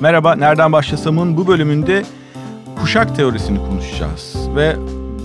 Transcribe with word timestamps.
Merhaba, 0.00 0.34
Nereden 0.34 0.72
Başlasam'ın 0.72 1.36
bu 1.36 1.46
bölümünde 1.46 2.02
kuşak 2.80 3.16
teorisini 3.16 3.58
konuşacağız. 3.58 4.36
Ve 4.56 4.76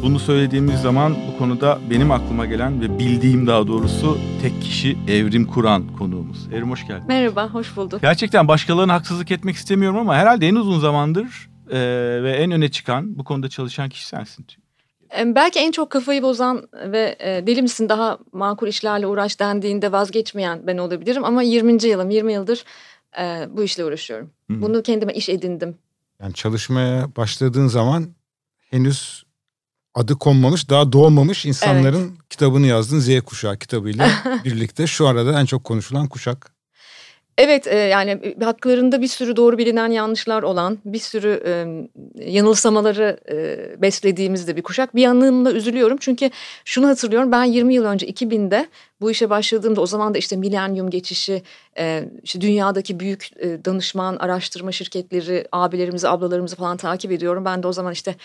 bunu 0.03 0.19
söylediğimiz 0.19 0.81
zaman 0.81 1.15
bu 1.33 1.37
konuda 1.37 1.79
benim 1.89 2.11
aklıma 2.11 2.45
gelen 2.45 2.81
ve 2.81 2.99
bildiğim 2.99 3.47
daha 3.47 3.67
doğrusu 3.67 4.17
tek 4.41 4.61
kişi 4.61 4.97
Evrim 5.07 5.47
Kur'an 5.47 5.97
konuğumuz. 5.97 6.47
Evrim 6.53 6.71
hoş 6.71 6.87
geldin. 6.87 7.03
Merhaba, 7.07 7.49
hoş 7.49 7.77
bulduk. 7.77 8.01
Gerçekten 8.01 8.47
başkalarına 8.47 8.93
haksızlık 8.93 9.31
etmek 9.31 9.55
istemiyorum 9.55 9.99
ama 9.99 10.15
herhalde 10.15 10.47
en 10.47 10.55
uzun 10.55 10.79
zamandır 10.79 11.49
e, 11.69 11.79
ve 12.23 12.31
en 12.31 12.51
öne 12.51 12.71
çıkan 12.71 13.17
bu 13.17 13.23
konuda 13.23 13.49
çalışan 13.49 13.89
kişi 13.89 14.07
sensin. 14.07 14.45
Belki 15.25 15.59
en 15.59 15.71
çok 15.71 15.89
kafayı 15.89 16.23
bozan 16.23 16.67
ve 16.73 17.15
e, 17.19 17.47
deli 17.47 17.61
misin 17.61 17.89
daha 17.89 18.17
makul 18.31 18.67
işlerle 18.67 19.07
uğraş 19.07 19.39
dendiğinde 19.39 19.91
vazgeçmeyen 19.91 20.67
ben 20.67 20.77
olabilirim. 20.77 21.25
Ama 21.25 21.41
20. 21.41 21.83
yılım, 21.83 22.09
20 22.09 22.33
yıldır 22.33 22.63
e, 23.19 23.47
bu 23.49 23.63
işle 23.63 23.85
uğraşıyorum. 23.85 24.31
Hı-hı. 24.51 24.61
Bunu 24.61 24.83
kendime 24.83 25.13
iş 25.13 25.29
edindim. 25.29 25.77
Yani 26.21 26.33
çalışmaya 26.33 27.15
başladığın 27.15 27.67
zaman 27.67 28.15
henüz 28.69 29.23
adı 29.95 30.15
konmamış, 30.15 30.69
daha 30.69 30.91
doğmamış 30.91 31.45
insanların 31.45 32.07
evet. 32.09 32.29
kitabını 32.29 32.67
yazdın 32.67 32.99
Z 32.99 33.21
kuşağı 33.21 33.57
kitabıyla 33.57 34.09
birlikte. 34.45 34.87
Şu 34.87 35.07
arada 35.07 35.39
en 35.41 35.45
çok 35.45 35.63
konuşulan 35.63 36.07
kuşak. 36.07 36.51
Evet 37.43 37.67
e, 37.67 37.75
yani 37.75 38.11
e, 38.11 38.43
haklarında 38.43 39.01
bir 39.01 39.07
sürü 39.07 39.35
doğru 39.35 39.57
bilinen 39.57 39.91
yanlışlar 39.91 40.43
olan 40.43 40.79
bir 40.85 40.99
sürü 40.99 41.43
e, 41.45 41.53
yanılsamaları 42.31 43.17
e, 43.31 43.81
beslediğimiz 43.81 44.47
de 44.47 44.55
bir 44.55 44.61
kuşak. 44.61 44.95
Bir 44.95 45.01
yanımda 45.01 45.51
üzülüyorum 45.51 45.97
çünkü 45.99 46.29
şunu 46.65 46.87
hatırlıyorum 46.87 47.31
ben 47.31 47.43
20 47.43 47.73
yıl 47.73 47.85
önce 47.85 48.07
2000'de 48.07 48.67
bu 49.01 49.11
işe 49.11 49.29
başladığımda 49.29 49.81
o 49.81 49.85
zaman 49.85 50.13
da 50.13 50.17
işte 50.17 50.35
milenyum 50.35 50.89
geçişi, 50.89 51.43
e, 51.77 52.03
işte 52.23 52.41
dünyadaki 52.41 52.99
büyük 52.99 53.29
e, 53.39 53.65
danışman 53.65 54.15
araştırma 54.15 54.71
şirketleri, 54.71 55.47
abilerimizi, 55.51 56.07
ablalarımızı 56.07 56.55
falan 56.55 56.77
takip 56.77 57.11
ediyorum. 57.11 57.45
Ben 57.45 57.63
de 57.63 57.67
o 57.67 57.73
zaman 57.73 57.93
işte 57.93 58.15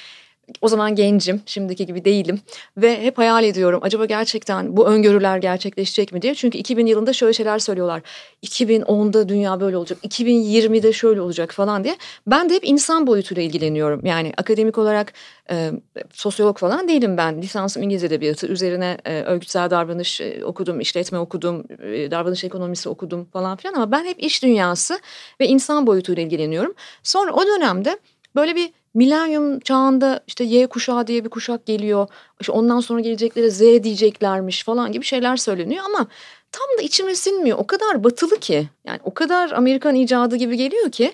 o 0.61 0.69
zaman 0.69 0.95
gencim, 0.95 1.43
şimdiki 1.47 1.87
gibi 1.87 2.05
değilim 2.05 2.41
ve 2.77 3.03
hep 3.03 3.19
hayal 3.19 3.45
ediyorum 3.45 3.81
acaba 3.83 4.05
gerçekten 4.05 4.77
bu 4.77 4.87
öngörüler 4.87 5.39
gerçekleşecek 5.39 6.13
mi 6.13 6.23
diye. 6.23 6.35
Çünkü 6.35 6.59
2000 6.59 6.87
yılında 6.87 7.13
şöyle 7.13 7.33
şeyler 7.33 7.59
söylüyorlar. 7.59 8.03
2010'da 8.43 9.29
dünya 9.29 9.61
böyle 9.61 9.77
olacak, 9.77 9.99
2020'de 10.05 10.93
şöyle 10.93 11.21
olacak 11.21 11.53
falan 11.53 11.85
diye. 11.85 11.97
Ben 12.27 12.51
de 12.51 12.55
hep 12.55 12.69
insan 12.69 13.07
boyutuyla 13.07 13.43
ilgileniyorum. 13.43 14.07
Yani 14.07 14.33
akademik 14.37 14.79
olarak 14.79 15.13
e, 15.51 15.71
sosyolog 16.13 16.59
falan 16.59 16.89
değilim 16.89 17.17
ben. 17.17 17.43
Lisansım 17.43 17.83
İngiliz 17.83 18.05
Edebiyatı 18.05 18.47
üzerine 18.47 18.99
e, 19.05 19.23
örgütsel 19.23 19.71
davranış 19.71 20.21
e, 20.21 20.45
okudum, 20.45 20.81
işletme 20.81 21.19
okudum, 21.19 21.65
e, 21.83 22.11
davranış 22.11 22.45
ekonomisi 22.45 22.89
okudum 22.89 23.25
falan 23.25 23.57
filan 23.57 23.75
ama 23.75 23.93
ben 23.93 24.05
hep 24.05 24.23
iş 24.23 24.43
dünyası 24.43 25.01
ve 25.41 25.47
insan 25.47 25.87
boyutuyla 25.87 26.23
ilgileniyorum. 26.23 26.75
Sonra 27.03 27.33
o 27.33 27.47
dönemde 27.47 27.99
böyle 28.37 28.57
bir 28.57 28.71
milenyum 28.95 29.61
çağında 29.61 30.21
işte 30.27 30.45
Y 30.45 30.67
kuşağı 30.67 31.07
diye 31.07 31.25
bir 31.25 31.31
kuşak 31.31 31.67
geliyor. 31.67 32.09
İşte 32.41 32.53
ondan 32.53 32.81
sonra 32.81 33.01
geleceklere 33.01 33.51
Z 33.51 33.61
diyeceklermiş 33.61 34.65
falan 34.65 34.93
gibi 34.93 35.05
şeyler 35.05 35.37
söyleniyor 35.37 35.85
ama 35.85 36.07
tam 36.53 36.79
da 36.79 36.83
içime 36.83 37.15
sinmiyor. 37.15 37.59
O 37.59 37.67
kadar 37.67 38.05
batılı 38.05 38.41
ki 38.41 38.69
yani 38.87 38.99
o 39.05 39.15
kadar 39.15 39.51
Amerikan 39.51 39.95
icadı 39.95 40.37
gibi 40.37 40.57
geliyor 40.57 40.91
ki 40.93 41.13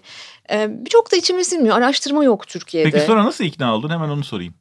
e, 0.50 0.70
çok 0.88 1.12
da 1.12 1.16
içime 1.16 1.44
sinmiyor. 1.44 1.76
Araştırma 1.76 2.24
yok 2.24 2.46
Türkiye'de. 2.46 2.90
Peki 2.90 3.06
sonra 3.06 3.24
nasıl 3.24 3.44
ikna 3.44 3.76
oldun? 3.76 3.90
Hemen 3.90 4.08
onu 4.08 4.24
sorayım. 4.24 4.54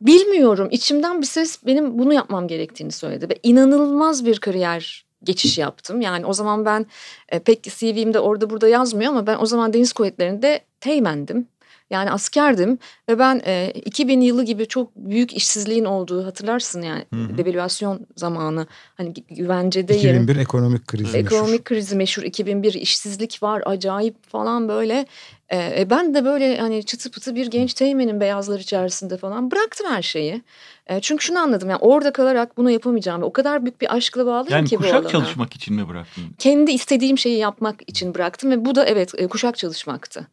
Bilmiyorum. 0.00 0.68
İçimden 0.70 1.20
bir 1.20 1.26
ses 1.26 1.66
benim 1.66 1.98
bunu 1.98 2.14
yapmam 2.14 2.48
gerektiğini 2.48 2.92
söyledi 2.92 3.28
ve 3.28 3.38
inanılmaz 3.42 4.26
bir 4.26 4.38
kariyer 4.38 5.06
geçiş 5.24 5.58
yaptım. 5.58 6.00
Yani 6.00 6.26
o 6.26 6.32
zaman 6.32 6.64
ben 6.64 6.86
e, 7.28 7.38
pek 7.38 7.62
CV'mde 7.62 8.20
orada 8.20 8.50
burada 8.50 8.68
yazmıyor 8.68 9.10
ama 9.10 9.26
ben 9.26 9.36
o 9.40 9.46
zaman 9.46 9.72
Deniz 9.72 9.92
Kuvvetleri'nde 9.92 10.60
teğmendim. 10.80 11.48
Yani 11.90 12.10
askerdim 12.10 12.78
ve 13.08 13.18
ben 13.18 13.42
e, 13.46 13.72
2000 13.84 14.20
yılı 14.20 14.44
gibi 14.44 14.66
çok 14.66 14.96
büyük 14.96 15.32
işsizliğin 15.32 15.84
olduğu 15.84 16.26
hatırlarsın 16.26 16.82
yani 16.82 17.04
hı 17.14 17.38
devalüasyon 17.38 18.06
zamanı 18.16 18.66
hani 18.96 19.14
güvencedeyim. 19.30 20.02
2001 20.02 20.36
ekonomik 20.36 20.86
krizi 20.86 21.16
Ekonomik 21.16 21.50
meşhur. 21.50 21.64
krizi 21.64 21.96
meşhur 21.96 22.22
2001 22.22 22.74
işsizlik 22.74 23.42
var 23.42 23.62
acayip 23.66 24.30
falan 24.30 24.68
böyle. 24.68 25.06
E, 25.52 25.90
ben 25.90 26.14
de 26.14 26.24
böyle 26.24 26.58
hani 26.58 26.84
çıtı 26.84 27.10
pıtı 27.10 27.34
bir 27.34 27.46
genç 27.46 27.74
teğmenin 27.74 28.20
beyazlar 28.20 28.58
içerisinde 28.58 29.16
falan 29.16 29.50
bıraktım 29.50 29.86
her 29.90 30.02
şeyi. 30.02 30.42
E, 30.86 31.00
çünkü 31.00 31.24
şunu 31.24 31.38
anladım 31.38 31.70
yani 31.70 31.78
orada 31.80 32.12
kalarak 32.12 32.56
bunu 32.56 32.70
yapamayacağım. 32.70 33.22
O 33.22 33.32
kadar 33.32 33.64
büyük 33.64 33.80
bir 33.80 33.94
aşkla 33.94 34.26
bağlıyım 34.26 34.56
yani 34.58 34.68
ki 34.68 34.78
bu 34.78 34.84
alana. 34.84 34.94
Yani 34.94 35.04
kuşak 35.04 35.12
çalışmak 35.12 35.54
için 35.54 35.74
mi 35.74 35.88
bıraktın? 35.88 36.24
Kendi 36.38 36.72
istediğim 36.72 37.18
şeyi 37.18 37.38
yapmak 37.38 37.82
için 37.86 38.14
bıraktım 38.14 38.50
ve 38.50 38.64
bu 38.64 38.74
da 38.74 38.84
evet 38.84 39.12
e, 39.16 39.26
kuşak 39.26 39.56
çalışmaktı. 39.56 40.26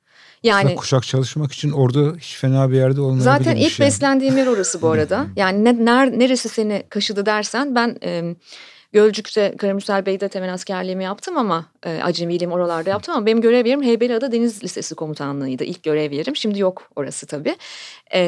Yani 0.44 0.66
Aslında 0.66 0.76
kuşak 0.76 1.04
çalışmak 1.04 1.52
için 1.52 1.72
orada 1.72 2.18
hiç 2.18 2.36
fena 2.36 2.72
bir 2.72 2.76
yerde 2.76 3.02
olmayabilirmiş. 3.02 3.46
Zaten 3.46 3.56
ilk 3.56 3.80
yani. 3.80 3.88
beslendiğim 3.88 4.38
yer 4.38 4.48
orası 4.48 4.82
bu 4.82 4.90
arada. 4.92 5.26
yani 5.36 5.64
ne, 5.64 5.86
ner, 5.86 6.20
neresi 6.20 6.50
seni 6.50 6.84
kaşıdı 6.90 7.26
dersen 7.26 7.76
ben 7.76 7.98
e, 8.04 8.36
Gölcük'te 8.94 9.56
Karamürsel 9.58 10.06
Bey'de 10.06 10.30
temel 10.30 10.54
askerliğimi 10.54 11.04
yaptım 11.04 11.38
ama 11.38 11.66
e, 11.86 12.04
acemiliğimi 12.04 12.54
oralarda 12.54 12.90
yaptım 12.90 13.16
ama 13.16 13.26
benim 13.26 13.42
görev 13.42 13.66
yerim 13.66 13.84
Heybeliada 13.84 14.32
Deniz 14.32 14.64
Lisesi 14.64 14.96
Komutanlığı'ydı. 14.96 15.64
ilk 15.64 15.84
görev 15.84 16.12
yerim. 16.12 16.36
Şimdi 16.36 16.60
yok 16.60 16.90
orası 16.96 17.26
tabii. 17.26 17.56
E, 18.14 18.22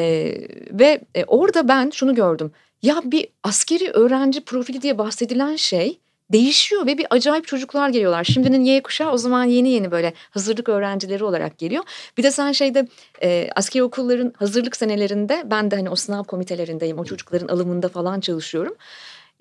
ve 0.71 1.01
e, 1.15 1.23
orada 1.23 1.67
ben 1.67 1.89
şunu 1.89 2.15
gördüm. 2.15 2.51
Ya 2.81 3.01
bir 3.05 3.27
askeri 3.43 3.91
öğrenci 3.91 4.45
profili 4.45 4.81
diye 4.81 4.97
bahsedilen 4.97 5.55
şey 5.55 5.99
değişiyor 6.31 6.85
ve 6.85 6.97
bir 6.97 7.07
acayip 7.09 7.47
çocuklar 7.47 7.89
geliyorlar. 7.89 8.23
Şimdinin 8.23 8.63
Y 8.63 8.81
kuşağı 8.81 9.11
o 9.11 9.17
zaman 9.17 9.43
yeni 9.43 9.69
yeni 9.69 9.91
böyle 9.91 10.13
hazırlık 10.29 10.69
öğrencileri 10.69 11.23
olarak 11.23 11.57
geliyor. 11.57 11.83
Bir 12.17 12.23
de 12.23 12.31
sen 12.31 12.51
şeyde 12.51 12.87
e, 13.23 13.49
askeri 13.55 13.83
okulların 13.83 14.33
hazırlık 14.37 14.75
senelerinde 14.75 15.43
ben 15.45 15.71
de 15.71 15.75
hani 15.75 15.89
o 15.89 15.95
sınav 15.95 16.23
komitelerindeyim. 16.23 16.99
O 16.99 17.05
çocukların 17.05 17.47
alımında 17.47 17.89
falan 17.89 18.19
çalışıyorum. 18.19 18.75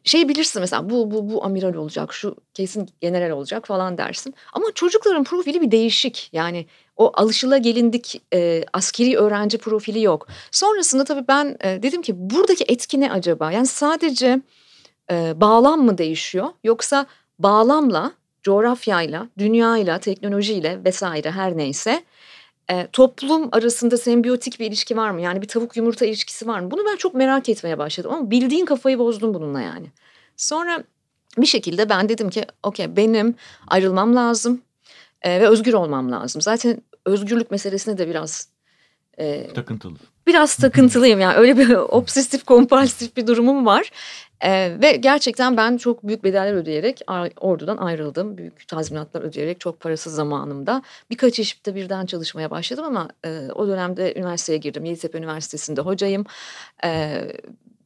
Şey 0.05 0.29
bilirsin 0.29 0.61
mesela 0.61 0.91
bu 0.91 1.11
bu 1.11 1.31
bu 1.33 1.45
amiral 1.45 1.75
olacak, 1.75 2.13
şu 2.13 2.37
kesin 2.55 2.89
general 3.01 3.31
olacak 3.31 3.67
falan 3.67 3.99
dersin. 3.99 4.35
Ama 4.53 4.67
çocukların 4.75 5.25
profili 5.25 5.61
bir 5.61 5.71
değişik. 5.71 6.31
Yani 6.33 6.67
o 6.97 7.13
alışıla 7.15 7.59
gelindik 7.59 8.23
e, 8.35 8.65
askeri 8.73 9.17
öğrenci 9.19 9.59
profili 9.59 10.03
yok. 10.03 10.27
Sonrasında 10.51 11.05
tabii 11.05 11.29
ben 11.29 11.57
e, 11.65 11.83
dedim 11.83 12.03
ki 12.03 12.13
buradaki 12.17 12.65
etki 12.69 13.01
ne 13.01 13.13
acaba? 13.13 13.53
Yani 13.53 13.67
sadece 13.67 14.41
e, 15.11 15.41
bağlam 15.41 15.85
mı 15.85 15.99
değişiyor 15.99 16.49
yoksa 16.65 17.07
bağlamla, 17.39 18.13
coğrafyayla, 18.43 19.29
dünyayla, 19.39 19.99
teknolojiyle 19.99 20.85
vesaire 20.85 21.31
her 21.31 21.57
neyse 21.57 22.05
e, 22.71 22.87
toplum 22.93 23.49
arasında 23.53 23.97
sembiyotik 23.97 24.61
bir 24.61 24.67
ilişki 24.67 24.97
var 24.97 25.11
mı? 25.11 25.21
Yani 25.21 25.43
bir 25.43 25.49
tavuk 25.49 25.77
yumurta 25.77 26.07
ilişkisi 26.07 26.47
var 26.47 26.61
mı? 26.61 26.71
Bunu 26.71 26.81
ben 26.91 26.97
çok 26.97 27.15
merak 27.15 27.49
etmeye 27.49 27.79
başladım 27.79 28.11
ama 28.15 28.31
bildiğin 28.31 28.65
kafayı 28.65 28.99
bozdum 28.99 29.35
bununla 29.35 29.61
yani. 29.61 29.87
Sonra 30.37 30.85
bir 31.39 31.47
şekilde 31.47 31.89
ben 31.89 32.09
dedim 32.09 32.31
ki 32.31 32.45
okey 32.63 32.97
benim 32.97 33.35
ayrılmam 33.69 34.17
lazım 34.17 34.63
e, 35.23 35.41
ve 35.41 35.49
özgür 35.49 35.73
olmam 35.73 36.13
lazım. 36.13 36.43
Zaten 36.43 36.83
özgürlük 37.05 37.51
meselesine 37.51 37.99
de 37.99 38.09
biraz 38.09 38.49
e, 39.19 39.53
takıntılı. 39.55 39.99
Biraz 40.27 40.57
takıntılıyım 40.57 41.21
yani 41.21 41.37
öyle 41.37 41.59
bir 41.59 41.71
obsesif 41.75 42.45
kompulsif 42.45 43.17
bir 43.17 43.27
durumum 43.27 43.67
var. 43.67 43.91
Ee, 44.45 44.77
ve 44.83 44.93
gerçekten 44.93 45.57
ben 45.57 45.77
çok 45.77 46.07
büyük 46.07 46.25
bedeller 46.25 46.55
ödeyerek 46.55 47.01
ordudan 47.41 47.77
ayrıldım. 47.77 48.39
Büyük 48.39 48.69
tazminatlar 48.69 49.23
ödeyerek 49.23 49.61
çok 49.61 49.81
parasız 49.81 50.15
zamanımda. 50.15 50.83
Birkaç 51.11 51.39
işte 51.39 51.75
birden 51.75 52.07
çalışmaya 52.07 52.51
başladım 52.51 52.85
ama 52.85 53.09
e, 53.25 53.49
o 53.55 53.69
dönemde 53.69 54.15
üniversiteye 54.15 54.59
girdim. 54.59 54.85
Yeditepe 54.85 55.19
Üniversitesi'nde 55.19 55.81
hocayım. 55.81 56.25
E, 56.85 57.21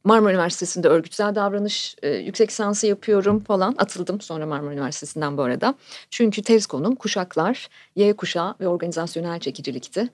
Marmara 0.03 0.33
Üniversitesi'nde 0.33 0.87
örgütsel 0.87 1.35
davranış 1.35 1.95
e, 2.01 2.09
yüksek 2.09 2.49
lisansı 2.49 2.87
yapıyorum 2.87 3.39
falan. 3.43 3.75
Atıldım 3.77 4.21
sonra 4.21 4.45
Marmara 4.45 4.73
Üniversitesi'nden 4.73 5.37
bu 5.37 5.41
arada. 5.41 5.75
Çünkü 6.09 6.41
tez 6.41 6.65
konum 6.65 6.95
kuşaklar, 6.95 7.67
Y 7.95 8.13
kuşağı 8.13 8.55
ve 8.59 8.67
organizasyonel 8.67 9.39
çekicilikti. 9.39 10.09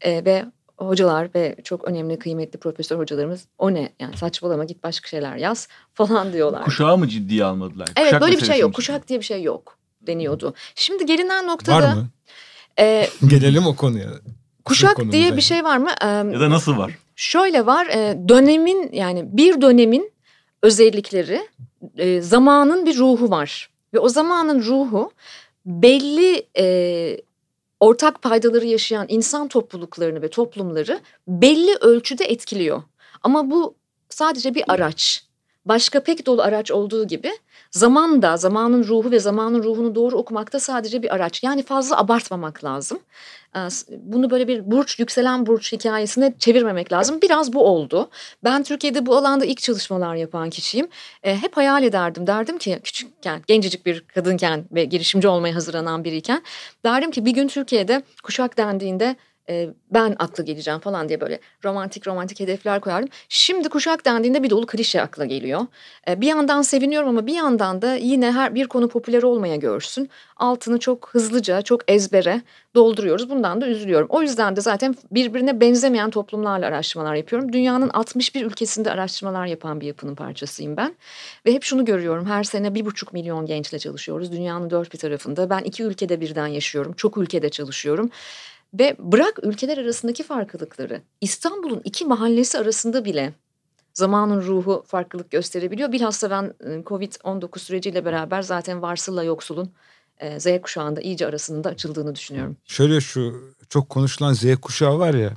E, 0.00 0.24
ve 0.24 0.44
hocalar 0.78 1.28
ve 1.34 1.56
çok 1.64 1.84
önemli 1.84 2.18
kıymetli 2.18 2.58
profesör 2.58 2.98
hocalarımız 2.98 3.44
o 3.58 3.74
ne 3.74 3.92
yani 4.00 4.16
saçmalama 4.16 4.64
git 4.64 4.82
başka 4.82 5.08
şeyler 5.08 5.36
yaz 5.36 5.68
falan 5.94 6.32
diyorlar. 6.32 6.64
Kuşağı 6.64 6.98
mı 6.98 7.08
ciddiye 7.08 7.44
almadılar? 7.44 7.88
Evet 7.96 8.08
Kuşak 8.08 8.22
böyle 8.22 8.36
bir 8.36 8.44
şey 8.44 8.58
yok. 8.58 8.74
Kuşak 8.74 9.08
diye 9.08 9.18
bir 9.18 9.24
şey 9.24 9.42
yok 9.42 9.78
deniyordu. 10.06 10.54
Şimdi 10.74 11.06
gelinen 11.06 11.46
noktada... 11.46 11.76
Var 11.76 11.94
mı? 11.94 12.08
E, 12.78 13.08
Gelelim 13.26 13.66
o 13.66 13.76
konuya. 13.76 14.08
Kuşak 14.64 15.12
diye 15.12 15.36
bir 15.36 15.40
şey 15.40 15.64
var 15.64 15.76
mı? 15.76 15.90
E, 16.02 16.06
ya 16.06 16.40
da 16.40 16.50
nasıl 16.50 16.76
var? 16.76 16.98
Şöyle 17.16 17.66
var 17.66 17.86
e, 17.86 18.28
dönemin 18.28 18.90
yani 18.92 19.24
bir 19.36 19.60
dönemin 19.60 20.12
özellikleri 20.62 21.48
e, 21.96 22.20
zamanın 22.20 22.86
bir 22.86 22.96
ruhu 22.96 23.30
var. 23.30 23.70
Ve 23.94 23.98
o 23.98 24.08
zamanın 24.08 24.62
ruhu 24.62 25.10
belli 25.66 26.46
e, 26.58 26.64
ortak 27.80 28.22
paydaları 28.22 28.66
yaşayan 28.66 29.06
insan 29.08 29.48
topluluklarını 29.48 30.22
ve 30.22 30.30
toplumları 30.30 31.00
belli 31.28 31.74
ölçüde 31.80 32.24
etkiliyor. 32.24 32.82
Ama 33.22 33.50
bu 33.50 33.76
sadece 34.08 34.54
bir 34.54 34.64
araç. 34.68 35.25
Başka 35.66 36.00
pek 36.00 36.26
dolu 36.26 36.42
araç 36.42 36.70
olduğu 36.70 37.06
gibi 37.06 37.32
zaman 37.70 38.22
da 38.22 38.36
zamanın 38.36 38.84
ruhu 38.84 39.10
ve 39.10 39.18
zamanın 39.18 39.62
ruhunu 39.62 39.94
doğru 39.94 40.16
okumakta 40.16 40.60
sadece 40.60 41.02
bir 41.02 41.14
araç. 41.14 41.42
Yani 41.42 41.62
fazla 41.62 41.98
abartmamak 41.98 42.64
lazım. 42.64 42.98
Bunu 43.90 44.30
böyle 44.30 44.48
bir 44.48 44.70
burç, 44.70 44.98
yükselen 44.98 45.46
burç 45.46 45.72
hikayesine 45.72 46.34
çevirmemek 46.38 46.92
lazım. 46.92 47.22
Biraz 47.22 47.52
bu 47.52 47.64
oldu. 47.64 48.10
Ben 48.44 48.62
Türkiye'de 48.62 49.06
bu 49.06 49.16
alanda 49.16 49.44
ilk 49.44 49.60
çalışmalar 49.60 50.14
yapan 50.14 50.50
kişiyim. 50.50 50.88
E, 51.22 51.36
hep 51.36 51.56
hayal 51.56 51.82
ederdim. 51.82 52.26
Derdim 52.26 52.58
ki 52.58 52.80
küçükken, 52.84 53.42
gencecik 53.46 53.86
bir 53.86 54.00
kadınken 54.00 54.64
ve 54.72 54.84
girişimci 54.84 55.28
olmaya 55.28 55.54
hazırlanan 55.54 56.04
biriyken 56.04 56.42
derdim 56.84 57.10
ki 57.10 57.24
bir 57.24 57.30
gün 57.30 57.48
Türkiye'de 57.48 58.02
kuşak 58.22 58.58
dendiğinde 58.58 59.16
ben 59.90 60.16
aklı 60.18 60.44
geleceğim 60.44 60.80
falan 60.80 61.08
diye 61.08 61.20
böyle 61.20 61.40
romantik 61.64 62.06
romantik 62.06 62.40
hedefler 62.40 62.80
koyardım. 62.80 63.08
Şimdi 63.28 63.68
kuşak 63.68 64.04
dendiğinde 64.04 64.42
bir 64.42 64.50
dolu 64.50 64.66
klişe 64.66 65.02
akla 65.02 65.24
geliyor. 65.24 65.60
Bir 66.08 66.26
yandan 66.26 66.62
seviniyorum 66.62 67.08
ama 67.08 67.26
bir 67.26 67.34
yandan 67.34 67.82
da 67.82 67.94
yine 67.94 68.32
her 68.32 68.54
bir 68.54 68.66
konu 68.66 68.88
popüler 68.88 69.22
olmaya 69.22 69.56
görsün. 69.56 70.10
Altını 70.36 70.78
çok 70.78 71.08
hızlıca, 71.12 71.62
çok 71.62 71.90
ezbere 71.90 72.42
dolduruyoruz. 72.74 73.30
Bundan 73.30 73.60
da 73.60 73.66
üzülüyorum. 73.66 74.06
O 74.10 74.22
yüzden 74.22 74.56
de 74.56 74.60
zaten 74.60 74.94
birbirine 75.10 75.60
benzemeyen 75.60 76.10
toplumlarla 76.10 76.66
araştırmalar 76.66 77.14
yapıyorum. 77.14 77.52
Dünyanın 77.52 77.88
61 77.88 78.46
ülkesinde 78.46 78.90
araştırmalar 78.90 79.46
yapan 79.46 79.80
bir 79.80 79.86
yapının 79.86 80.14
parçasıyım 80.14 80.76
ben. 80.76 80.94
Ve 81.46 81.52
hep 81.52 81.62
şunu 81.62 81.84
görüyorum. 81.84 82.26
Her 82.26 82.44
sene 82.44 82.74
bir 82.74 82.84
buçuk 82.84 83.12
milyon 83.12 83.46
gençle 83.46 83.78
çalışıyoruz. 83.78 84.32
Dünyanın 84.32 84.70
dört 84.70 84.92
bir 84.92 84.98
tarafında. 84.98 85.50
Ben 85.50 85.60
iki 85.60 85.82
ülkede 85.82 86.20
birden 86.20 86.46
yaşıyorum. 86.46 86.92
Çok 86.92 87.16
ülkede 87.16 87.48
çalışıyorum. 87.48 88.10
Ve 88.78 88.96
bırak 88.98 89.38
ülkeler 89.42 89.78
arasındaki 89.78 90.22
farklılıkları 90.22 91.02
İstanbul'un 91.20 91.80
iki 91.84 92.04
mahallesi 92.04 92.58
arasında 92.58 93.04
bile 93.04 93.32
zamanın 93.94 94.42
ruhu 94.42 94.84
farklılık 94.86 95.30
gösterebiliyor. 95.30 95.92
Bilhassa 95.92 96.30
ben 96.30 96.54
ıı, 96.64 96.82
Covid-19 96.82 97.58
süreciyle 97.58 98.04
beraber 98.04 98.42
zaten 98.42 98.82
varsılla 98.82 99.24
yoksulun 99.24 99.70
Z 100.38 100.46
kuşağında 100.62 101.00
iyice 101.00 101.26
arasının 101.26 101.64
da 101.64 101.68
açıldığını 101.68 102.14
düşünüyorum. 102.14 102.56
Şöyle 102.64 103.00
şu 103.00 103.52
çok 103.68 103.88
konuşulan 103.88 104.32
Z 104.32 104.56
kuşağı 104.56 104.98
var 104.98 105.14
ya 105.14 105.32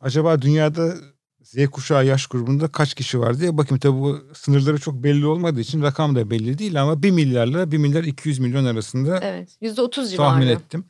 acaba 0.00 0.42
dünyada 0.42 0.94
Z 1.42 1.66
kuşağı 1.66 2.06
yaş 2.06 2.26
grubunda 2.26 2.68
kaç 2.68 2.94
kişi 2.94 3.20
var 3.20 3.38
diye 3.38 3.56
bakayım 3.58 3.78
tabii 3.80 4.00
bu 4.00 4.18
sınırları 4.34 4.78
çok 4.78 4.94
belli 4.94 5.26
olmadığı 5.26 5.60
için 5.60 5.82
rakam 5.82 6.14
da 6.14 6.30
belli 6.30 6.58
değil 6.58 6.82
ama 6.82 7.02
1 7.02 7.10
milyarla 7.10 7.72
1 7.72 7.78
milyar 7.78 8.04
200 8.04 8.38
milyon 8.38 8.64
arasında 8.64 9.20
evet, 9.22 9.56
%30 9.62 10.10
civarı. 10.10 10.16
tahmin 10.16 10.46
ettim. 10.46 10.84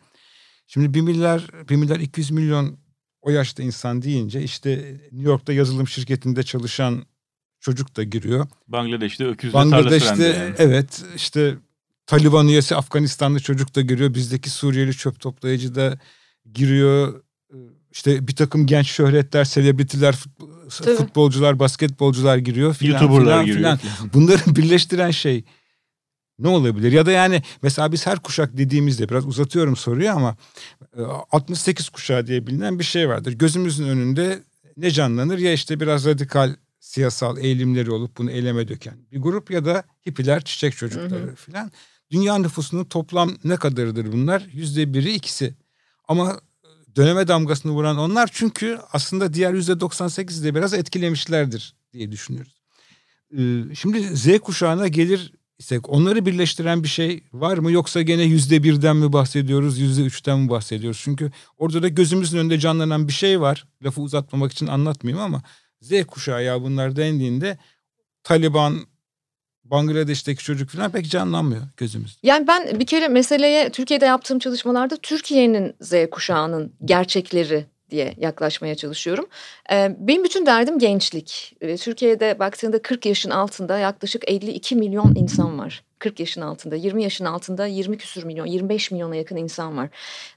Şimdi 0.72 0.94
1 0.94 1.00
milyar, 1.00 1.46
1 1.68 1.76
milyar 1.76 2.00
200 2.00 2.30
milyon 2.30 2.78
o 3.22 3.30
yaşta 3.30 3.62
insan 3.62 4.02
deyince 4.02 4.42
işte 4.42 4.70
New 5.12 5.30
York'ta 5.30 5.52
yazılım 5.52 5.88
şirketinde 5.88 6.42
çalışan 6.42 7.02
çocuk 7.60 7.96
da 7.96 8.02
giriyor. 8.02 8.46
Bangladeş'te 8.68 9.26
öküzle 9.26 9.54
Bangladeş'te 9.54 10.24
yani. 10.24 10.54
evet 10.58 11.04
işte 11.16 11.54
Taliban 12.06 12.48
üyesi 12.48 12.76
Afganistanlı 12.76 13.40
çocuk 13.40 13.74
da 13.74 13.80
giriyor. 13.80 14.14
Bizdeki 14.14 14.50
Suriyeli 14.50 14.96
çöp 14.96 15.20
toplayıcı 15.20 15.74
da 15.74 15.98
giriyor. 16.52 17.22
İşte 17.92 18.28
bir 18.28 18.36
takım 18.36 18.66
genç 18.66 18.86
şöhretler, 18.86 19.44
selebritiler, 19.44 20.16
futbolcular, 20.68 21.58
basketbolcular 21.58 22.36
giriyor 22.36 22.74
filan 22.74 23.02
YouTuber'lar 23.02 23.24
filan, 23.24 23.46
giriyor. 23.46 23.78
Filan. 23.78 24.12
Bunları 24.12 24.40
birleştiren 24.56 25.10
şey 25.10 25.44
ne 26.40 26.48
olabilir? 26.48 26.92
Ya 26.92 27.06
da 27.06 27.10
yani 27.12 27.42
mesela 27.62 27.92
biz 27.92 28.06
her 28.06 28.18
kuşak 28.18 28.56
dediğimizde 28.56 29.08
biraz 29.08 29.26
uzatıyorum 29.26 29.76
soruyu 29.76 30.10
ama 30.10 30.36
68 31.32 31.86
e, 31.86 31.90
kuşağı 31.90 32.26
diye 32.26 32.46
bilinen 32.46 32.78
bir 32.78 32.84
şey 32.84 33.08
vardır. 33.08 33.32
Gözümüzün 33.32 33.88
önünde 33.88 34.42
ne 34.76 34.90
canlanır? 34.90 35.38
Ya 35.38 35.52
işte 35.52 35.80
biraz 35.80 36.06
radikal 36.06 36.54
siyasal 36.80 37.38
eğilimleri 37.38 37.90
olup 37.90 38.18
bunu 38.18 38.30
eyleme 38.30 38.68
döken 38.68 38.94
bir 39.12 39.18
grup 39.18 39.50
ya 39.50 39.64
da 39.64 39.84
hippiler, 40.08 40.44
çiçek 40.44 40.76
çocukları 40.76 41.34
filan. 41.34 41.70
Dünya 42.10 42.38
nüfusunun 42.38 42.84
toplam 42.84 43.36
ne 43.44 43.56
kadarıdır 43.56 44.12
bunlar? 44.12 44.46
Yüzde 44.52 44.94
biri 44.94 45.12
ikisi. 45.12 45.54
Ama 46.08 46.40
döneme 46.96 47.28
damgasını 47.28 47.72
vuran 47.72 47.98
onlar 47.98 48.30
çünkü 48.32 48.78
aslında 48.92 49.34
diğer 49.34 49.54
yüzde 49.54 49.72
98'i 49.72 50.44
de 50.44 50.54
biraz 50.54 50.74
etkilemişlerdir 50.74 51.74
diye 51.92 52.12
düşünüyoruz. 52.12 52.60
E, 53.38 53.40
şimdi 53.74 54.16
Z 54.16 54.38
kuşağına 54.38 54.88
gelir 54.88 55.32
isek 55.60 55.88
onları 55.88 56.26
birleştiren 56.26 56.82
bir 56.82 56.88
şey 56.88 57.24
var 57.32 57.58
mı 57.58 57.72
yoksa 57.72 58.02
gene 58.02 58.22
yüzde 58.22 58.62
birden 58.62 58.96
mi 58.96 59.12
bahsediyoruz 59.12 59.78
yüzde 59.78 60.02
üçten 60.02 60.38
mi 60.38 60.50
bahsediyoruz? 60.50 61.00
Çünkü 61.04 61.30
orada 61.58 61.82
da 61.82 61.88
gözümüzün 61.88 62.38
önünde 62.38 62.58
canlanan 62.58 63.08
bir 63.08 63.12
şey 63.12 63.40
var. 63.40 63.66
Lafı 63.84 64.00
uzatmamak 64.00 64.52
için 64.52 64.66
anlatmayayım 64.66 65.24
ama 65.24 65.42
Z 65.80 66.04
kuşağı 66.06 66.44
ya 66.44 66.62
bunlar 66.62 66.96
dendiğinde 66.96 67.58
Taliban, 68.22 68.78
Bangladeş'teki 69.64 70.44
çocuk 70.44 70.70
falan 70.70 70.92
pek 70.92 71.10
canlanmıyor 71.10 71.62
gözümüz. 71.76 72.18
Yani 72.22 72.46
ben 72.46 72.80
bir 72.80 72.86
kere 72.86 73.08
meseleye 73.08 73.70
Türkiye'de 73.70 74.06
yaptığım 74.06 74.38
çalışmalarda 74.38 74.96
Türkiye'nin 74.96 75.74
Z 75.80 75.94
kuşağının 76.10 76.72
gerçekleri 76.84 77.66
diye 77.90 78.14
yaklaşmaya 78.16 78.74
çalışıyorum. 78.74 79.26
Benim 79.98 80.24
bütün 80.24 80.46
derdim 80.46 80.78
gençlik. 80.78 81.56
Türkiye'de 81.78 82.38
baktığında 82.38 82.82
40 82.82 83.06
yaşın 83.06 83.30
altında 83.30 83.78
yaklaşık 83.78 84.30
52 84.30 84.76
milyon 84.76 85.14
insan 85.14 85.58
var. 85.58 85.82
40 85.98 86.20
yaşın 86.20 86.40
altında, 86.40 86.76
20 86.76 87.02
yaşın 87.02 87.24
altında 87.24 87.66
20 87.66 87.98
küsür 87.98 88.24
milyon, 88.24 88.46
25 88.46 88.90
milyona 88.90 89.16
yakın 89.16 89.36
insan 89.36 89.76
var. 89.76 89.88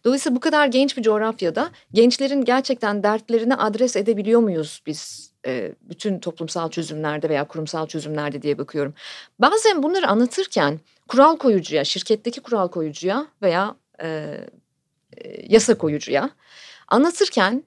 Dolayısıyla 0.05 0.35
bu 0.35 0.39
kadar 0.39 0.67
genç 0.67 0.97
bir 0.97 1.01
coğrafyada 1.01 1.69
gençlerin 1.93 2.45
gerçekten 2.45 3.03
dertlerini 3.03 3.55
adres 3.55 3.95
edebiliyor 3.95 4.39
muyuz 4.39 4.81
biz? 4.85 5.33
bütün 5.81 6.19
toplumsal 6.19 6.69
çözümlerde 6.69 7.29
veya 7.29 7.47
kurumsal 7.47 7.87
çözümlerde 7.87 8.41
diye 8.41 8.57
bakıyorum. 8.57 8.93
Bazen 9.39 9.83
bunları 9.83 10.07
anlatırken 10.07 10.79
kural 11.07 11.37
koyucuya, 11.37 11.83
şirketteki 11.83 12.41
kural 12.41 12.67
koyucuya 12.67 13.27
veya 13.41 13.75
e, 14.03 14.39
yasa 15.47 15.77
koyucuya 15.77 16.29
anlatırken 16.87 17.63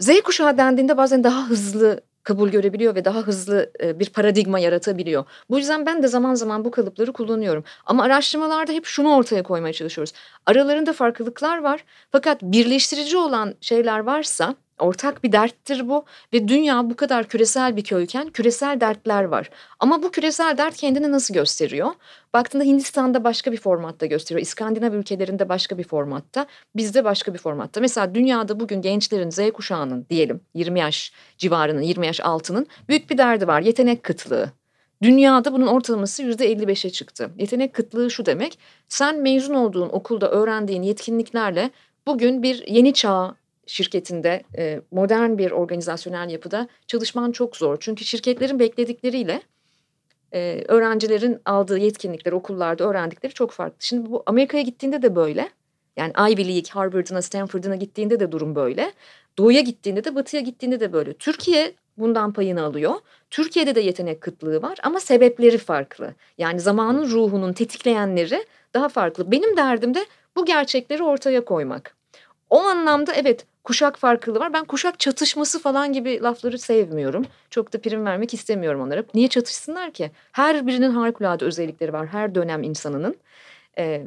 Z 0.00 0.20
kuşağı 0.24 0.58
dendiğinde 0.58 0.96
bazen 0.96 1.24
daha 1.24 1.48
hızlı 1.48 2.00
kabul 2.22 2.48
görebiliyor 2.48 2.94
ve 2.94 3.04
daha 3.04 3.18
hızlı 3.18 3.72
bir 3.80 4.10
paradigma 4.10 4.58
yaratabiliyor. 4.58 5.24
Bu 5.50 5.58
yüzden 5.58 5.86
ben 5.86 6.02
de 6.02 6.08
zaman 6.08 6.34
zaman 6.34 6.64
bu 6.64 6.70
kalıpları 6.70 7.12
kullanıyorum. 7.12 7.64
Ama 7.86 8.02
araştırmalarda 8.02 8.72
hep 8.72 8.86
şunu 8.86 9.16
ortaya 9.16 9.42
koymaya 9.42 9.72
çalışıyoruz. 9.72 10.12
Aralarında 10.46 10.92
farklılıklar 10.92 11.58
var 11.58 11.84
fakat 12.12 12.42
birleştirici 12.42 13.16
olan 13.16 13.54
şeyler 13.60 13.98
varsa 13.98 14.54
Ortak 14.78 15.24
bir 15.24 15.32
derttir 15.32 15.88
bu 15.88 16.04
ve 16.32 16.48
dünya 16.48 16.90
bu 16.90 16.96
kadar 16.96 17.28
küresel 17.28 17.76
bir 17.76 17.84
köyken 17.84 18.30
küresel 18.30 18.80
dertler 18.80 19.24
var. 19.24 19.50
Ama 19.80 20.02
bu 20.02 20.10
küresel 20.10 20.58
dert 20.58 20.76
kendini 20.76 21.12
nasıl 21.12 21.34
gösteriyor? 21.34 21.90
Baktığında 22.34 22.64
Hindistan'da 22.64 23.24
başka 23.24 23.52
bir 23.52 23.56
formatta 23.56 24.06
gösteriyor. 24.06 24.42
İskandinav 24.42 24.92
ülkelerinde 24.92 25.48
başka 25.48 25.78
bir 25.78 25.84
formatta, 25.84 26.46
bizde 26.76 27.04
başka 27.04 27.34
bir 27.34 27.38
formatta. 27.38 27.80
Mesela 27.80 28.14
dünyada 28.14 28.60
bugün 28.60 28.82
gençlerin 28.82 29.30
Z 29.30 29.38
kuşağının 29.52 30.06
diyelim 30.10 30.40
20 30.54 30.80
yaş 30.80 31.12
civarının, 31.38 31.82
20 31.82 32.06
yaş 32.06 32.20
altının 32.20 32.66
büyük 32.88 33.10
bir 33.10 33.18
derdi 33.18 33.46
var. 33.46 33.60
Yetenek 33.60 34.02
kıtlığı. 34.02 34.52
Dünyada 35.02 35.52
bunun 35.52 35.66
ortalaması 35.66 36.22
%55'e 36.22 36.90
çıktı. 36.90 37.30
Yetenek 37.38 37.74
kıtlığı 37.74 38.10
şu 38.10 38.26
demek, 38.26 38.58
sen 38.88 39.22
mezun 39.22 39.54
olduğun 39.54 39.88
okulda 39.88 40.30
öğrendiğin 40.30 40.82
yetkinliklerle 40.82 41.70
bugün 42.06 42.42
bir 42.42 42.66
yeni 42.66 42.94
çağ 42.94 43.34
şirketinde 43.66 44.42
e, 44.58 44.80
modern 44.90 45.38
bir 45.38 45.50
organizasyonel 45.50 46.30
yapıda 46.30 46.68
çalışman 46.86 47.32
çok 47.32 47.56
zor. 47.56 47.76
Çünkü 47.80 48.04
şirketlerin 48.04 48.58
bekledikleriyle 48.58 49.42
e, 50.32 50.64
öğrencilerin 50.68 51.40
aldığı 51.44 51.78
yetkinlikler 51.78 52.32
okullarda 52.32 52.84
öğrendikleri 52.84 53.32
çok 53.32 53.50
farklı. 53.50 53.76
Şimdi 53.80 54.10
bu 54.10 54.22
Amerika'ya 54.26 54.62
gittiğinde 54.62 55.02
de 55.02 55.16
böyle. 55.16 55.48
Yani 55.96 56.12
Ivy 56.12 56.48
League, 56.48 56.70
Harvard'ına, 56.70 57.22
Stanford'ına 57.22 57.76
gittiğinde 57.76 58.20
de 58.20 58.32
durum 58.32 58.54
böyle. 58.54 58.92
Doğuya 59.38 59.60
gittiğinde 59.60 60.04
de 60.04 60.14
batıya 60.14 60.42
gittiğinde 60.42 60.80
de 60.80 60.92
böyle. 60.92 61.12
Türkiye 61.12 61.74
bundan 61.98 62.32
payını 62.32 62.62
alıyor. 62.62 62.94
Türkiye'de 63.30 63.74
de 63.74 63.80
yetenek 63.80 64.20
kıtlığı 64.20 64.62
var 64.62 64.78
ama 64.82 65.00
sebepleri 65.00 65.58
farklı. 65.58 66.14
Yani 66.38 66.60
zamanın 66.60 67.10
ruhunun 67.10 67.52
tetikleyenleri 67.52 68.46
daha 68.74 68.88
farklı. 68.88 69.30
Benim 69.30 69.56
derdim 69.56 69.94
de 69.94 70.06
bu 70.36 70.44
gerçekleri 70.44 71.02
ortaya 71.02 71.44
koymak. 71.44 71.96
O 72.50 72.58
anlamda 72.58 73.12
evet 73.14 73.46
kuşak 73.64 73.98
farklılığı 73.98 74.40
var. 74.40 74.52
Ben 74.52 74.64
kuşak 74.64 75.00
çatışması 75.00 75.60
falan 75.60 75.92
gibi 75.92 76.22
lafları 76.22 76.58
sevmiyorum. 76.58 77.26
Çok 77.50 77.72
da 77.72 77.80
prim 77.80 78.04
vermek 78.06 78.34
istemiyorum 78.34 78.80
onlara. 78.80 79.04
Niye 79.14 79.28
çatışsınlar 79.28 79.90
ki? 79.90 80.10
Her 80.32 80.66
birinin 80.66 80.90
harikulade 80.90 81.44
özellikleri 81.44 81.92
var. 81.92 82.06
Her 82.06 82.34
dönem 82.34 82.62
insanının. 82.62 83.16
Ee, 83.78 84.06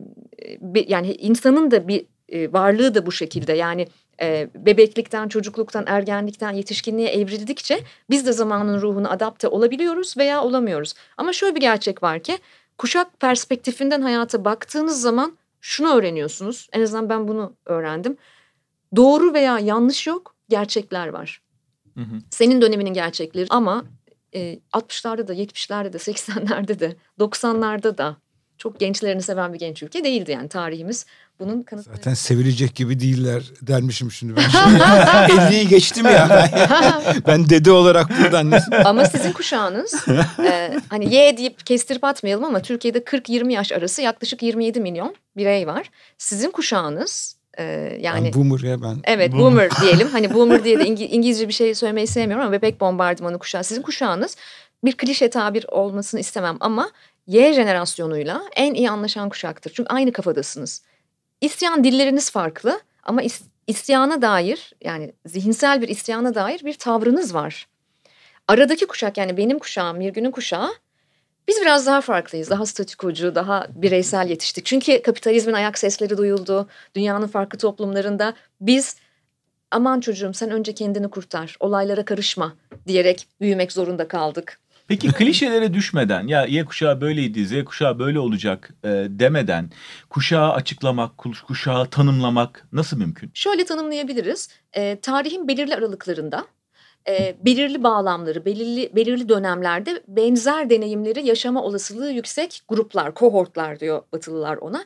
yani 0.88 1.14
insanın 1.14 1.72
da 1.72 1.88
bir 1.88 2.06
e, 2.30 2.54
varlığı 2.54 2.96
da 2.96 3.06
bu 3.06 3.12
şekilde. 3.12 3.54
Yani 3.54 3.88
e, 4.22 4.50
bebeklikten, 4.56 5.28
çocukluktan, 5.28 5.84
ergenlikten, 5.88 6.52
yetişkinliğe 6.52 7.10
evrildikçe 7.10 7.80
biz 8.10 8.28
de 8.28 8.32
zamanın 8.32 8.82
ruhuna 8.82 9.10
adapte 9.10 9.48
olabiliyoruz 9.48 10.18
veya 10.18 10.44
olamıyoruz. 10.44 10.94
Ama 11.18 11.34
şöyle 11.34 11.56
bir 11.56 11.62
gerçek 11.62 12.04
var 12.04 12.20
ki 12.20 12.38
kuşak 12.78 13.20
perspektifinden 13.20 14.02
hayata 14.02 14.46
baktığınız 14.46 15.02
zaman 15.02 15.38
şunu 15.62 15.96
öğreniyorsunuz. 15.96 16.70
En 16.74 16.82
azından 16.82 17.10
ben 17.10 17.28
bunu 17.28 17.54
öğrendim 17.66 18.18
doğru 18.98 19.34
veya 19.34 19.60
yanlış 19.60 20.08
yok, 20.08 20.36
gerçekler 20.50 21.08
var. 21.08 21.42
Hı 21.94 22.02
hı. 22.02 22.16
Senin 22.30 22.62
döneminin 22.62 22.94
gerçekleri 22.94 23.48
ama 23.50 23.86
e, 24.36 24.60
60'larda 24.74 25.28
da 25.28 25.34
70'lerde 25.34 25.94
de 25.94 25.98
80'lerde 25.98 26.80
de 26.80 26.96
90'larda 27.20 27.98
da 27.98 28.18
çok 28.58 28.80
gençlerini 28.80 29.22
seven 29.22 29.54
bir 29.54 29.60
genç 29.60 29.84
ülke 29.84 30.04
değildi 30.04 30.32
yani 30.32 30.50
tarihimiz 30.50 31.06
bunun 31.40 31.64
kanıtı. 31.64 31.90
Zaten 31.90 32.14
sevilecek 32.14 32.76
gibi 32.76 33.00
değiller 33.00 33.44
dermişim 33.62 34.12
şimdi 34.12 34.36
ben. 34.36 34.42
Şimdi 34.50 34.80
50'yi 35.42 35.68
geçtim 35.68 36.06
ya. 36.06 36.30
Ben, 36.30 37.22
ben 37.28 37.50
dede 37.50 37.72
olarak 37.72 38.10
buradan. 38.20 38.54
ama 38.86 39.06
sizin 39.06 39.32
kuşağınız 39.32 40.06
e, 40.40 40.78
hani 40.90 41.16
Y 41.16 41.38
deyip 41.38 41.66
kestirip 41.66 42.04
atmayalım 42.04 42.44
ama 42.44 42.62
Türkiye'de 42.62 42.98
40-20 42.98 43.52
yaş 43.52 43.72
arası 43.72 44.02
yaklaşık 44.02 44.44
27 44.44 44.80
milyon 44.80 45.16
birey 45.38 45.68
var. 45.68 45.90
Sizin 46.18 46.52
kuşağınız 46.52 47.37
e, 47.58 47.98
yani 48.02 48.26
ben 48.26 48.34
boomer 48.34 48.60
ya 48.60 48.82
ben. 48.82 48.98
Evet 49.04 49.32
boomer, 49.32 49.44
boomer 49.44 49.70
diyelim. 49.82 50.08
Hani 50.08 50.34
boomer 50.34 50.64
diye 50.64 50.80
de 50.80 50.86
İngilizce 50.88 51.48
bir 51.48 51.54
şey 51.54 51.76
söylemeyi 51.76 52.08
sevmiyorum 52.08 52.46
ama 52.46 52.52
bebek 52.52 52.82
bombardımanı 52.82 53.40
kuşağı. 53.40 53.64
Sizin 53.64 53.82
kuşağınız 53.82 54.38
bir 54.86 54.98
klişe 54.98 55.30
tabir 55.30 55.66
olmasını 55.68 56.20
istemem 56.20 56.58
ama 56.60 56.92
Y 57.28 57.54
jenerasyonuyla 57.54 58.42
en 58.56 58.74
iyi 58.74 58.90
anlaşan 58.90 59.30
kuşaktır. 59.30 59.72
Çünkü 59.76 59.90
aynı 59.90 60.12
kafadasınız. 60.12 60.82
İsyan 61.42 61.84
dilleriniz 61.84 62.32
farklı 62.32 62.82
ama 63.04 63.22
is, 63.22 63.42
isyana 63.68 64.22
dair 64.22 64.74
yani 64.82 65.14
zihinsel 65.26 65.82
bir 65.82 65.88
isyana 65.88 66.36
dair 66.36 66.66
bir 66.66 66.74
tavrınız 66.74 67.34
var. 67.34 67.68
Aradaki 68.48 68.86
kuşak 68.86 69.18
yani 69.18 69.38
benim 69.38 69.60
kuşağım, 69.60 69.98
Mirgün'ün 69.98 70.32
kuşağı 70.32 70.70
biz 71.48 71.62
biraz 71.62 71.86
daha 71.86 72.02
farklıyız. 72.02 72.50
Daha 72.50 72.66
statikocu, 72.66 73.36
daha 73.36 73.68
bireysel 73.76 74.30
yetiştik. 74.30 74.66
Çünkü 74.66 75.02
kapitalizmin 75.02 75.54
ayak 75.54 75.78
sesleri 75.78 76.18
duyuldu. 76.18 76.68
Dünyanın 76.96 77.28
farklı 77.28 77.58
toplumlarında 77.60 78.34
biz 78.62 78.96
aman 79.72 80.00
çocuğum 80.00 80.34
sen 80.34 80.52
önce 80.52 80.74
kendini 80.74 81.10
kurtar, 81.10 81.56
olaylara 81.60 82.06
karışma 82.06 82.54
diyerek 82.88 83.28
büyümek 83.42 83.72
zorunda 83.72 84.08
kaldık. 84.08 84.60
Peki 84.88 85.08
klişelere 85.12 85.74
düşmeden 85.74 86.28
ya 86.28 86.46
Y 86.46 86.66
kuşağı 86.66 87.02
böyleydi, 87.02 87.46
Z 87.46 87.64
kuşağı 87.66 88.00
böyle 88.00 88.20
olacak 88.20 88.74
e, 88.84 88.88
demeden 89.10 89.72
kuşağı 90.10 90.52
açıklamak, 90.52 91.18
kuşağı 91.48 91.90
tanımlamak 91.90 92.68
nasıl 92.72 92.98
mümkün? 92.98 93.32
Şöyle 93.34 93.66
tanımlayabiliriz. 93.66 94.50
E, 94.74 95.00
tarihin 95.00 95.48
belirli 95.48 95.76
aralıklarında 95.76 96.46
e, 97.08 97.36
belirli 97.46 97.84
bağlamları, 97.84 98.46
belirli 98.46 98.96
belirli 98.96 99.30
dönemlerde 99.30 100.04
benzer 100.08 100.70
deneyimleri 100.70 101.28
yaşama 101.28 101.64
olasılığı 101.64 102.12
yüksek 102.12 102.62
gruplar, 102.68 103.14
kohortlar 103.14 103.80
diyor 103.80 104.02
Batılılar 104.14 104.58
ona. 104.58 104.86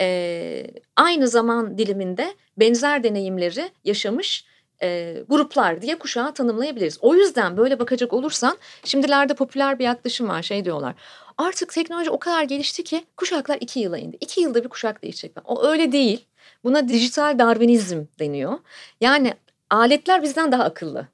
E, 0.00 0.66
aynı 0.96 1.28
zaman 1.28 1.78
diliminde 1.78 2.34
benzer 2.56 3.04
deneyimleri 3.04 3.70
yaşamış 3.84 4.44
e, 4.82 5.16
gruplar 5.28 5.82
diye 5.82 5.98
kuşağı 5.98 6.34
tanımlayabiliriz. 6.34 6.98
O 7.00 7.14
yüzden 7.14 7.56
böyle 7.56 7.78
bakacak 7.78 8.12
olursan 8.12 8.58
şimdilerde 8.84 9.34
popüler 9.34 9.78
bir 9.78 9.84
yaklaşım 9.84 10.28
var 10.28 10.42
şey 10.42 10.64
diyorlar. 10.64 10.94
Artık 11.38 11.72
teknoloji 11.72 12.10
o 12.10 12.18
kadar 12.18 12.42
gelişti 12.42 12.84
ki 12.84 13.04
kuşaklar 13.16 13.58
iki 13.60 13.80
yıla 13.80 13.98
indi. 13.98 14.16
İki 14.20 14.40
yılda 14.40 14.64
bir 14.64 14.68
kuşak 14.68 15.02
değişecek. 15.02 15.32
O 15.44 15.64
öyle 15.64 15.92
değil. 15.92 16.24
Buna 16.64 16.88
dijital 16.88 17.38
darwinizm 17.38 18.04
deniyor. 18.18 18.58
Yani 19.00 19.34
aletler 19.70 20.22
bizden 20.22 20.52
daha 20.52 20.64
akıllı. 20.64 21.08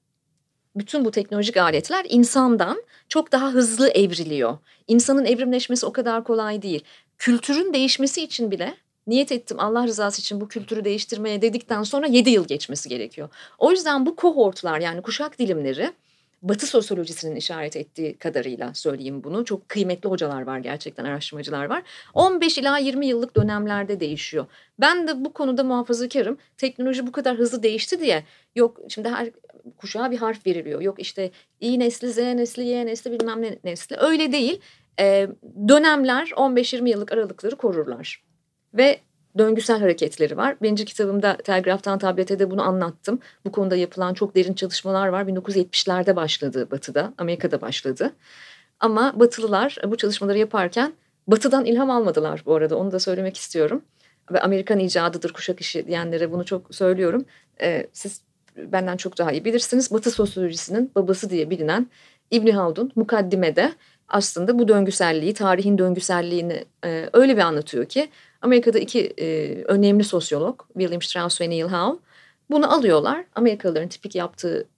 Bütün 0.78 1.04
bu 1.04 1.10
teknolojik 1.10 1.56
aletler 1.56 2.06
insandan 2.08 2.82
çok 3.08 3.32
daha 3.32 3.50
hızlı 3.50 3.88
evriliyor. 3.88 4.58
İnsanın 4.88 5.24
evrimleşmesi 5.24 5.86
o 5.86 5.92
kadar 5.92 6.24
kolay 6.24 6.62
değil. 6.62 6.84
Kültürün 7.18 7.72
değişmesi 7.72 8.22
için 8.22 8.50
bile 8.50 8.74
niyet 9.06 9.32
ettim 9.32 9.60
Allah 9.60 9.86
rızası 9.86 10.20
için 10.20 10.40
bu 10.40 10.48
kültürü 10.48 10.84
değiştirmeye 10.84 11.42
dedikten 11.42 11.82
sonra 11.82 12.06
7 12.06 12.30
yıl 12.30 12.46
geçmesi 12.46 12.88
gerekiyor. 12.88 13.28
O 13.58 13.70
yüzden 13.70 14.06
bu 14.06 14.16
kohortlar 14.16 14.80
yani 14.80 15.02
kuşak 15.02 15.38
dilimleri 15.38 15.92
Batı 16.42 16.66
sosyolojisinin 16.66 17.36
işaret 17.36 17.76
ettiği 17.76 18.18
kadarıyla 18.18 18.74
söyleyeyim 18.74 19.24
bunu. 19.24 19.44
Çok 19.44 19.68
kıymetli 19.68 20.08
hocalar 20.08 20.42
var 20.42 20.58
gerçekten 20.58 21.04
araştırmacılar 21.04 21.64
var. 21.64 21.82
15 22.14 22.58
ila 22.58 22.78
20 22.78 23.06
yıllık 23.06 23.36
dönemlerde 23.36 24.00
değişiyor. 24.00 24.46
Ben 24.80 25.08
de 25.08 25.24
bu 25.24 25.32
konuda 25.32 25.64
muhafazakarım. 25.64 26.38
Teknoloji 26.56 27.06
bu 27.06 27.12
kadar 27.12 27.36
hızlı 27.36 27.62
değişti 27.62 28.00
diye 28.00 28.24
yok 28.56 28.80
şimdi 28.88 29.08
her 29.08 29.30
kuşağa 29.76 30.10
bir 30.10 30.18
harf 30.18 30.46
veriliyor. 30.46 30.80
Yok 30.80 31.00
işte 31.00 31.30
İ 31.60 31.78
nesli, 31.78 32.12
Z 32.12 32.18
nesli, 32.18 32.64
Y 32.64 32.86
nesli 32.86 33.12
bilmem 33.12 33.42
ne 33.42 33.58
nesli. 33.64 33.96
Öyle 33.96 34.32
değil. 34.32 34.60
Ee, 35.00 35.28
dönemler 35.68 36.28
15-20 36.28 36.88
yıllık 36.88 37.12
aralıkları 37.12 37.56
korurlar 37.56 38.22
ve 38.74 39.00
döngüsel 39.38 39.80
hareketleri 39.80 40.36
var. 40.36 40.56
Birinci 40.62 40.84
kitabımda 40.84 41.36
Telgraftan 41.36 41.98
Tablete 41.98 42.38
de 42.38 42.50
bunu 42.50 42.62
anlattım. 42.62 43.18
Bu 43.44 43.52
konuda 43.52 43.76
yapılan 43.76 44.14
çok 44.14 44.34
derin 44.34 44.54
çalışmalar 44.54 45.08
var. 45.08 45.22
1970'lerde 45.22 46.16
başladı 46.16 46.68
Batı'da, 46.70 47.14
Amerika'da 47.18 47.60
başladı. 47.60 48.12
Ama 48.80 49.20
Batılılar 49.20 49.76
bu 49.86 49.96
çalışmaları 49.96 50.38
yaparken 50.38 50.92
Batı'dan 51.26 51.64
ilham 51.64 51.90
almadılar 51.90 52.42
bu 52.46 52.54
arada. 52.54 52.76
Onu 52.76 52.92
da 52.92 52.98
söylemek 52.98 53.36
istiyorum. 53.36 53.82
Ve 54.32 54.40
Amerikan 54.40 54.78
icadıdır 54.78 55.32
kuşak 55.32 55.60
işi 55.60 55.86
diyenlere 55.86 56.32
bunu 56.32 56.44
çok 56.44 56.74
söylüyorum. 56.74 57.24
Ee, 57.60 57.86
siz 57.92 58.20
benden 58.56 58.96
çok 58.96 59.18
daha 59.18 59.32
iyi 59.32 59.44
bilirsiniz. 59.44 59.92
Batı 59.92 60.10
sosyolojisinin 60.10 60.90
babası 60.94 61.30
diye 61.30 61.50
bilinen 61.50 61.86
İbni 62.30 62.52
Haldun 62.52 62.92
mukaddimede 62.96 63.72
aslında 64.08 64.58
bu 64.58 64.68
döngüselliği, 64.68 65.34
tarihin 65.34 65.78
döngüselliğini 65.78 66.64
e, 66.84 67.10
öyle 67.12 67.36
bir 67.36 67.42
anlatıyor 67.42 67.84
ki 67.84 68.08
Amerika'da 68.42 68.78
iki 68.78 69.14
e, 69.18 69.54
önemli 69.64 70.04
sosyolog 70.04 70.62
William 70.72 71.02
Strauss 71.02 71.40
ve 71.40 71.50
Neil 71.50 71.64
Howe 71.64 72.00
bunu 72.50 72.72
alıyorlar. 72.72 73.24
Amerikalıların 73.34 73.88
tipik 73.88 74.14
yaptığı 74.14 74.68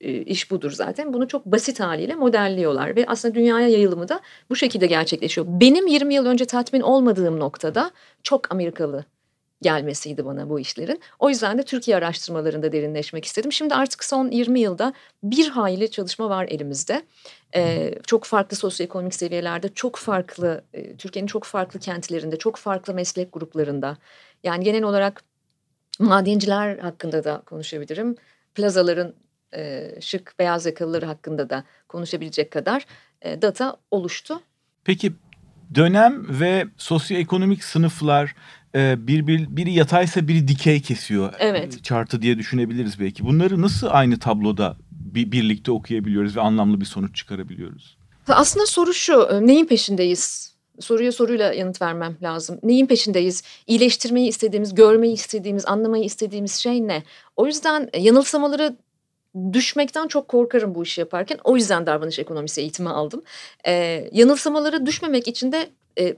e, 0.00 0.12
iş 0.12 0.50
budur 0.50 0.70
zaten. 0.70 1.12
Bunu 1.12 1.28
çok 1.28 1.46
basit 1.46 1.80
haliyle 1.80 2.14
modelliyorlar 2.14 2.96
ve 2.96 3.04
aslında 3.08 3.34
dünyaya 3.34 3.68
yayılımı 3.68 4.08
da 4.08 4.20
bu 4.50 4.56
şekilde 4.56 4.86
gerçekleşiyor. 4.86 5.46
Benim 5.50 5.86
20 5.86 6.14
yıl 6.14 6.26
önce 6.26 6.44
tatmin 6.44 6.80
olmadığım 6.80 7.40
noktada 7.40 7.90
çok 8.22 8.52
Amerikalı 8.52 9.04
gelmesiydi 9.62 10.24
bana 10.24 10.48
bu 10.48 10.60
işlerin. 10.60 11.00
O 11.18 11.28
yüzden 11.28 11.58
de 11.58 11.62
Türkiye 11.62 11.96
araştırmalarında 11.96 12.72
derinleşmek 12.72 13.24
istedim. 13.24 13.52
Şimdi 13.52 13.74
artık 13.74 14.04
son 14.04 14.30
20 14.30 14.60
yılda 14.60 14.92
bir 15.22 15.48
hayli 15.48 15.90
çalışma 15.90 16.28
var 16.28 16.46
elimizde. 16.48 17.02
Ee, 17.54 17.94
çok 18.06 18.24
farklı 18.24 18.56
sosyoekonomik 18.56 19.14
seviyelerde, 19.14 19.68
çok 19.68 19.96
farklı, 19.96 20.64
e, 20.72 20.96
Türkiye'nin 20.96 21.26
çok 21.26 21.44
farklı 21.44 21.80
kentlerinde, 21.80 22.38
çok 22.38 22.56
farklı 22.56 22.94
meslek 22.94 23.32
gruplarında. 23.32 23.96
Yani 24.44 24.64
genel 24.64 24.82
olarak 24.82 25.22
madenciler 25.98 26.78
hakkında 26.78 27.24
da 27.24 27.42
konuşabilirim. 27.46 28.16
Plazaların 28.54 29.14
e, 29.54 29.90
şık 30.00 30.34
beyaz 30.38 30.66
yakalıları 30.66 31.06
hakkında 31.06 31.50
da 31.50 31.64
konuşabilecek 31.88 32.50
kadar 32.50 32.86
e, 33.22 33.42
data 33.42 33.76
oluştu. 33.90 34.40
Peki 34.84 35.12
dönem 35.74 36.40
ve 36.40 36.64
sosyoekonomik 36.76 37.64
sınıflar 37.64 38.34
e, 38.76 39.06
bir, 39.06 39.26
bir 39.26 39.56
biri 39.56 39.72
yataysa 39.72 40.28
biri 40.28 40.48
dikey 40.48 40.82
kesiyor. 40.82 41.32
Evet. 41.38 41.84
Chartı 41.84 42.22
diye 42.22 42.38
düşünebiliriz 42.38 43.00
belki. 43.00 43.24
Bunları 43.24 43.62
nasıl 43.62 43.86
aynı 43.90 44.18
tabloda 44.18 44.76
bir, 44.90 45.32
birlikte 45.32 45.72
okuyabiliyoruz 45.72 46.36
ve 46.36 46.40
anlamlı 46.40 46.80
bir 46.80 46.84
sonuç 46.84 47.16
çıkarabiliyoruz? 47.16 47.96
Aslında 48.28 48.66
soru 48.66 48.94
şu, 48.94 49.28
e, 49.32 49.46
neyin 49.46 49.66
peşindeyiz? 49.66 50.56
Soruya 50.80 51.12
soruyla 51.12 51.52
yanıt 51.52 51.82
vermem 51.82 52.16
lazım. 52.22 52.58
Neyin 52.62 52.86
peşindeyiz? 52.86 53.42
İyileştirmeyi 53.66 54.28
istediğimiz, 54.28 54.74
görmeyi 54.74 55.14
istediğimiz, 55.14 55.66
anlamayı 55.66 56.04
istediğimiz 56.04 56.54
şey 56.54 56.88
ne? 56.88 57.02
O 57.36 57.46
yüzden 57.46 57.88
e, 57.92 58.00
yanılsamaları 58.00 58.76
düşmekten 59.52 60.08
çok 60.08 60.28
korkarım 60.28 60.74
bu 60.74 60.82
işi 60.82 61.00
yaparken. 61.00 61.38
O 61.44 61.56
yüzden 61.56 61.86
davranış 61.86 62.18
ekonomisi 62.18 62.60
eğitimi 62.60 62.88
aldım. 62.88 63.22
Ee, 63.66 64.08
yanılsamalara 64.12 64.86
düşmemek 64.86 65.28
için 65.28 65.52
de 65.52 65.70
e, 65.98 66.16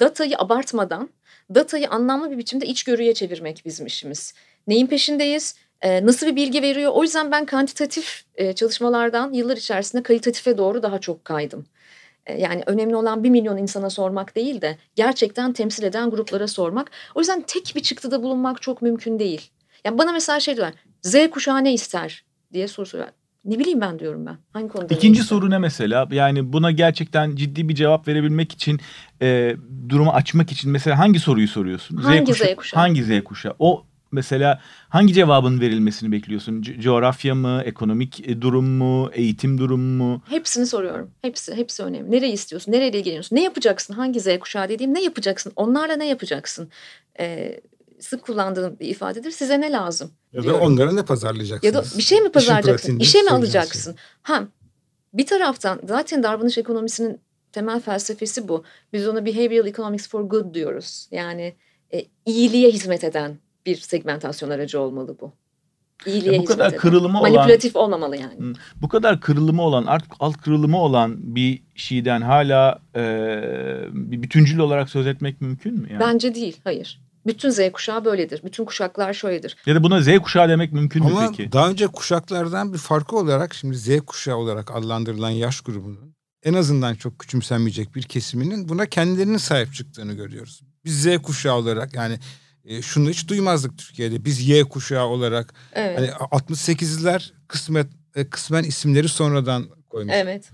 datayı 0.00 0.38
abartmadan, 0.38 1.08
datayı 1.54 1.88
anlamlı 1.88 2.30
bir 2.30 2.38
biçimde 2.38 2.66
içgörüye 2.66 3.14
çevirmek 3.14 3.62
bizim 3.64 3.86
işimiz. 3.86 4.34
Neyin 4.66 4.86
peşindeyiz? 4.86 5.54
Ee, 5.82 6.06
nasıl 6.06 6.26
bir 6.26 6.36
bilgi 6.36 6.62
veriyor? 6.62 6.92
O 6.94 7.02
yüzden 7.02 7.30
ben 7.30 7.44
kantitatif 7.44 8.24
e, 8.34 8.52
çalışmalardan 8.52 9.32
yıllar 9.32 9.56
içerisinde 9.56 10.02
kalitatife 10.02 10.58
doğru 10.58 10.82
daha 10.82 10.98
çok 10.98 11.24
kaydım. 11.24 11.66
E, 12.26 12.40
yani 12.40 12.62
önemli 12.66 12.96
olan 12.96 13.24
bir 13.24 13.30
milyon 13.30 13.56
insana 13.56 13.90
sormak 13.90 14.36
değil 14.36 14.60
de 14.60 14.76
gerçekten 14.94 15.52
temsil 15.52 15.82
eden 15.82 16.10
gruplara 16.10 16.48
sormak. 16.48 16.90
O 17.14 17.20
yüzden 17.20 17.40
tek 17.40 17.72
bir 17.76 17.80
çıktıda 17.80 18.22
bulunmak 18.22 18.62
çok 18.62 18.82
mümkün 18.82 19.18
değil. 19.18 19.50
Yani 19.84 19.98
bana 19.98 20.12
mesela 20.12 20.40
şey 20.40 20.56
diyorlar, 20.56 20.74
Z 21.02 21.30
kuşağı 21.30 21.64
ne 21.64 21.72
ister 21.72 22.24
diye 22.52 22.68
soru 22.68 22.86
soruyorlar. 22.86 23.19
Ne 23.44 23.58
bileyim 23.58 23.80
ben 23.80 23.98
diyorum 23.98 24.26
ben. 24.26 24.36
Hangi 24.52 24.68
konuda? 24.68 24.94
İkinci 24.94 25.22
soru 25.22 25.50
ne 25.50 25.58
mesela? 25.58 26.08
Yani 26.10 26.52
buna 26.52 26.70
gerçekten 26.70 27.36
ciddi 27.36 27.68
bir 27.68 27.74
cevap 27.74 28.08
verebilmek 28.08 28.52
için, 28.52 28.80
e, 29.22 29.56
durumu 29.88 30.10
açmak 30.10 30.52
için 30.52 30.70
mesela 30.70 30.98
hangi 30.98 31.18
soruyu 31.20 31.48
soruyorsun? 31.48 31.96
Hangi 31.96 32.32
Z 32.32 32.38
kuşağı? 32.38 32.48
Z 32.52 32.56
kuşağı? 32.56 32.80
Hangi 32.80 33.04
Z 33.04 33.24
kuşağı? 33.24 33.54
O 33.58 33.84
mesela 34.12 34.60
hangi 34.88 35.12
cevabın 35.14 35.60
verilmesini 35.60 36.12
bekliyorsun? 36.12 36.62
Co- 36.62 36.80
coğrafya 36.80 37.34
mı, 37.34 37.62
ekonomik 37.64 38.28
e, 38.28 38.40
durum 38.42 38.66
mu, 38.68 39.10
eğitim 39.12 39.58
durum 39.58 39.80
mu? 39.80 40.22
Hepsini 40.28 40.66
soruyorum. 40.66 41.10
Hepsi 41.22 41.54
hepsi 41.54 41.82
önemli. 41.82 42.10
Nereyi 42.10 42.32
istiyorsun? 42.32 42.72
Nereyle 42.72 42.98
ilgileniyorsun? 42.98 43.36
Ne 43.36 43.42
yapacaksın? 43.42 43.94
Hangi 43.94 44.20
Z 44.20 44.38
kuşağı 44.40 44.68
dediğim 44.68 44.94
ne 44.94 45.02
yapacaksın? 45.02 45.52
Onlarla 45.56 45.96
ne 45.96 46.06
yapacaksın? 46.08 46.68
Ee, 47.20 47.60
sık 48.00 48.22
kullandığım 48.22 48.78
bir 48.80 48.88
ifadedir. 48.88 49.30
Size 49.30 49.60
ne 49.60 49.72
lazım? 49.72 50.10
Ya 50.32 50.44
da 50.44 50.60
onlara 50.60 50.92
ne 50.92 51.04
pazarlayacaksınız? 51.04 51.74
Ya 51.74 51.82
da 51.82 51.98
bir 51.98 52.02
şey 52.02 52.20
mi 52.20 52.32
pazarlayacaksın? 52.32 52.98
İşe 52.98 53.22
mi 53.22 53.30
alacaksın? 53.30 53.94
Ha 54.22 54.44
bir 55.12 55.26
taraftan 55.26 55.80
zaten 55.88 56.22
davranış 56.22 56.58
ekonomisinin 56.58 57.20
temel 57.52 57.80
felsefesi 57.80 58.48
bu. 58.48 58.64
Biz 58.92 59.08
ona 59.08 59.26
behavioral 59.26 59.66
economics 59.66 60.08
for 60.08 60.22
good 60.22 60.54
diyoruz. 60.54 61.08
Yani 61.10 61.54
e, 61.92 62.04
iyiliğe 62.26 62.70
hizmet 62.70 63.04
eden 63.04 63.38
bir 63.66 63.76
segmentasyon 63.76 64.50
aracı 64.50 64.80
olmalı 64.80 65.16
bu. 65.20 65.32
İyiliğe 66.06 66.34
ya 66.34 66.40
bu 66.40 66.44
kadar 66.44 66.76
kırılımı 66.76 67.20
Manipülatif 67.20 67.76
olan, 67.76 67.84
olmamalı 67.86 68.16
yani. 68.16 68.54
Bu 68.82 68.88
kadar 68.88 69.20
kırılımı 69.20 69.62
olan, 69.62 69.86
alt, 69.86 70.02
alt 70.20 70.36
kırılımı 70.36 70.78
olan 70.78 71.36
bir 71.36 71.62
şeyden 71.74 72.20
hala 72.20 72.78
e, 72.96 73.02
bir 73.92 74.22
bütüncül 74.22 74.58
olarak 74.58 74.90
söz 74.90 75.06
etmek 75.06 75.40
mümkün 75.40 75.74
mü? 75.74 75.88
Yani? 75.90 76.00
Bence 76.00 76.34
değil, 76.34 76.60
hayır. 76.64 77.00
Bütün 77.26 77.50
Z 77.50 77.60
kuşağı 77.72 78.04
böyledir. 78.04 78.40
Bütün 78.44 78.64
kuşaklar 78.64 79.12
şöyledir. 79.12 79.56
Ya 79.66 79.74
da 79.74 79.82
buna 79.82 80.00
Z 80.00 80.18
kuşağı 80.18 80.48
demek 80.48 80.72
mümkün 80.72 81.04
mü 81.04 81.10
peki? 81.28 81.42
Ama 81.42 81.52
daha 81.52 81.70
önce 81.70 81.86
kuşaklardan 81.86 82.72
bir 82.72 82.78
farkı 82.78 83.16
olarak 83.16 83.54
şimdi 83.54 83.76
Z 83.76 84.00
kuşağı 84.00 84.36
olarak 84.36 84.76
adlandırılan 84.76 85.30
yaş 85.30 85.60
grubunun 85.60 86.14
en 86.42 86.54
azından 86.54 86.94
çok 86.94 87.18
küçümsenmeyecek 87.18 87.94
bir 87.94 88.02
kesiminin 88.02 88.68
buna 88.68 88.86
kendilerinin 88.86 89.36
sahip 89.36 89.74
çıktığını 89.74 90.12
görüyoruz. 90.12 90.60
Biz 90.84 91.02
Z 91.02 91.18
kuşağı 91.22 91.54
olarak 91.54 91.94
yani 91.94 92.18
e, 92.64 92.82
şunu 92.82 93.10
hiç 93.10 93.28
duymazdık 93.28 93.78
Türkiye'de. 93.78 94.24
Biz 94.24 94.48
Y 94.48 94.64
kuşağı 94.64 95.06
olarak 95.06 95.54
evet. 95.72 95.98
hani 95.98 96.08
68'ler 96.08 97.32
kısmet 97.48 97.86
e, 98.14 98.30
kısmen 98.30 98.64
isimleri 98.64 99.08
sonradan 99.08 99.66
koymuş. 99.88 100.14
Evet. 100.16 100.50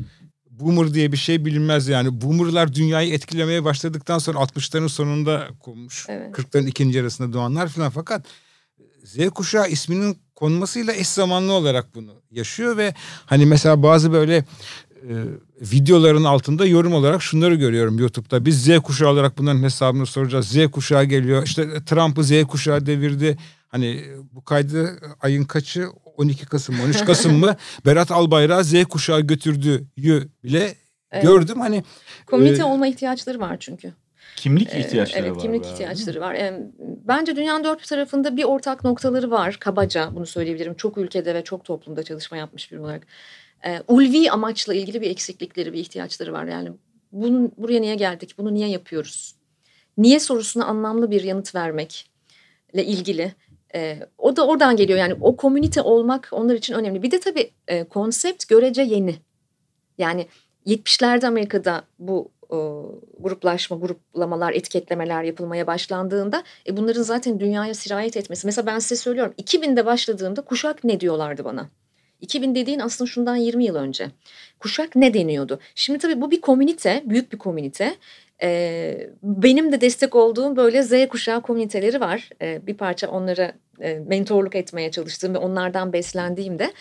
Boomer 0.60 0.94
diye 0.94 1.12
bir 1.12 1.16
şey 1.16 1.44
bilinmez 1.44 1.88
yani. 1.88 2.20
Boomer'lar 2.20 2.74
dünyayı 2.74 3.12
etkilemeye 3.12 3.64
başladıktan 3.64 4.18
sonra 4.18 4.38
60'ların 4.38 4.88
sonunda 4.88 5.48
konmuş. 5.60 6.06
Evet. 6.08 6.38
40'ların 6.38 6.66
ikinci 6.66 6.98
yarısında 6.98 7.32
doğanlar 7.32 7.68
falan 7.68 7.90
fakat 7.90 8.26
Z 9.04 9.28
kuşağı 9.28 9.68
isminin 9.68 10.18
konmasıyla 10.34 10.92
eş 10.92 11.08
zamanlı 11.08 11.52
olarak 11.52 11.94
bunu 11.94 12.12
yaşıyor 12.30 12.76
ve 12.76 12.94
hani 13.26 13.46
mesela 13.46 13.82
bazı 13.82 14.12
böyle 14.12 14.36
e, 14.36 15.14
videoların 15.60 16.24
altında 16.24 16.66
yorum 16.66 16.94
olarak 16.94 17.22
şunları 17.22 17.54
görüyorum 17.54 17.98
YouTube'da. 17.98 18.44
Biz 18.44 18.64
Z 18.64 18.78
kuşağı 18.78 19.08
olarak 19.08 19.38
bunların 19.38 19.62
hesabını 19.62 20.06
soracağız. 20.06 20.48
Z 20.48 20.70
kuşağı 20.70 21.04
geliyor. 21.04 21.42
İşte 21.46 21.84
Trump'ı 21.84 22.24
Z 22.24 22.44
kuşağı 22.44 22.86
devirdi. 22.86 23.38
Hani 23.68 24.04
bu 24.32 24.44
kaydı 24.44 25.00
ayın 25.20 25.44
kaçı? 25.44 25.86
12 26.16 26.46
Kasım 26.46 26.80
13 26.80 27.04
Kasım 27.04 27.38
mı? 27.38 27.56
Berat 27.86 28.10
Albayrak 28.10 28.64
Z 28.64 28.84
kuşağı 28.84 29.20
götürdüğü 29.20 29.86
bile 30.44 30.74
evet. 31.12 31.24
gördüm. 31.24 31.60
Hani 31.60 31.84
komünite 32.26 32.62
e, 32.62 32.64
olma 32.64 32.86
ihtiyaçları 32.86 33.40
var 33.40 33.56
çünkü. 33.60 33.92
Kimlik 34.36 34.74
ee, 34.74 34.80
ihtiyaçları 34.80 35.26
evet, 35.26 35.36
var. 35.36 35.42
Kimlik 35.42 35.66
ihtiyaçları 35.66 36.20
var. 36.20 36.36
Bence 37.08 37.36
dünyanın 37.36 37.64
dört 37.64 37.88
tarafında 37.88 38.36
bir 38.36 38.44
ortak 38.44 38.84
noktaları 38.84 39.30
var. 39.30 39.56
Kabaca 39.60 40.10
bunu 40.14 40.26
söyleyebilirim. 40.26 40.74
Çok 40.74 40.98
ülkede 40.98 41.34
ve 41.34 41.44
çok 41.44 41.64
toplumda 41.64 42.02
çalışma 42.02 42.36
yapmış 42.36 42.72
bir 42.72 42.76
olarak 42.76 43.06
e, 43.66 43.82
ulvi 43.88 44.30
amaçla 44.30 44.74
ilgili 44.74 45.00
bir 45.00 45.10
eksiklikleri, 45.10 45.72
bir 45.72 45.78
ihtiyaçları 45.78 46.32
var. 46.32 46.44
Yani 46.44 46.72
bunun 47.12 47.52
buraya 47.56 47.80
niye 47.80 47.94
geldik, 47.94 48.34
bunu 48.38 48.54
niye 48.54 48.68
yapıyoruz? 48.68 49.34
Niye 49.98 50.20
sorusuna 50.20 50.64
anlamlı 50.64 51.10
bir 51.10 51.22
yanıt 51.22 51.54
vermekle 51.54 52.84
ilgili. 52.84 53.34
E, 53.74 53.98
o 54.18 54.36
da 54.36 54.46
oradan 54.46 54.76
geliyor 54.76 54.98
yani 54.98 55.14
o 55.20 55.36
komünite 55.36 55.80
olmak 55.80 56.28
onlar 56.32 56.54
için 56.54 56.74
önemli. 56.74 57.02
Bir 57.02 57.10
de 57.10 57.20
tabii 57.20 57.50
e, 57.68 57.84
konsept 57.84 58.48
görece 58.48 58.82
yeni. 58.82 59.16
Yani 59.98 60.26
70'lerde 60.66 61.26
Amerika'da 61.26 61.82
bu 61.98 62.30
e, 62.50 62.56
gruplaşma, 63.20 63.76
gruplamalar, 63.76 64.52
etiketlemeler 64.52 65.22
yapılmaya 65.22 65.66
başlandığında 65.66 66.42
e, 66.66 66.76
bunların 66.76 67.02
zaten 67.02 67.40
dünyaya 67.40 67.74
sirayet 67.74 68.16
etmesi. 68.16 68.46
Mesela 68.46 68.66
ben 68.66 68.78
size 68.78 68.96
söylüyorum 68.96 69.34
2000'de 69.38 69.86
başladığımda 69.86 70.40
kuşak 70.40 70.84
ne 70.84 71.00
diyorlardı 71.00 71.44
bana? 71.44 71.68
2000 72.20 72.54
dediğin 72.54 72.78
aslında 72.78 73.10
şundan 73.10 73.36
20 73.36 73.64
yıl 73.64 73.74
önce. 73.74 74.10
Kuşak 74.58 74.96
ne 74.96 75.14
deniyordu? 75.14 75.60
Şimdi 75.74 75.98
tabii 75.98 76.20
bu 76.20 76.30
bir 76.30 76.40
komünite, 76.40 77.02
büyük 77.06 77.32
bir 77.32 77.38
komünite. 77.38 77.96
Ee, 78.42 79.10
benim 79.22 79.72
de 79.72 79.80
destek 79.80 80.14
olduğum 80.14 80.56
böyle 80.56 80.82
Z 80.82 81.08
kuşağı 81.08 81.42
komüniteleri 81.42 82.00
var. 82.00 82.30
Ee, 82.42 82.66
bir 82.66 82.74
parça 82.74 83.08
onlara 83.08 83.52
e, 83.80 83.98
mentorluk 83.98 84.54
etmeye 84.54 84.90
çalıştığım 84.90 85.34
ve 85.34 85.38
onlardan 85.38 85.92
beslendiğimde. 85.92 86.72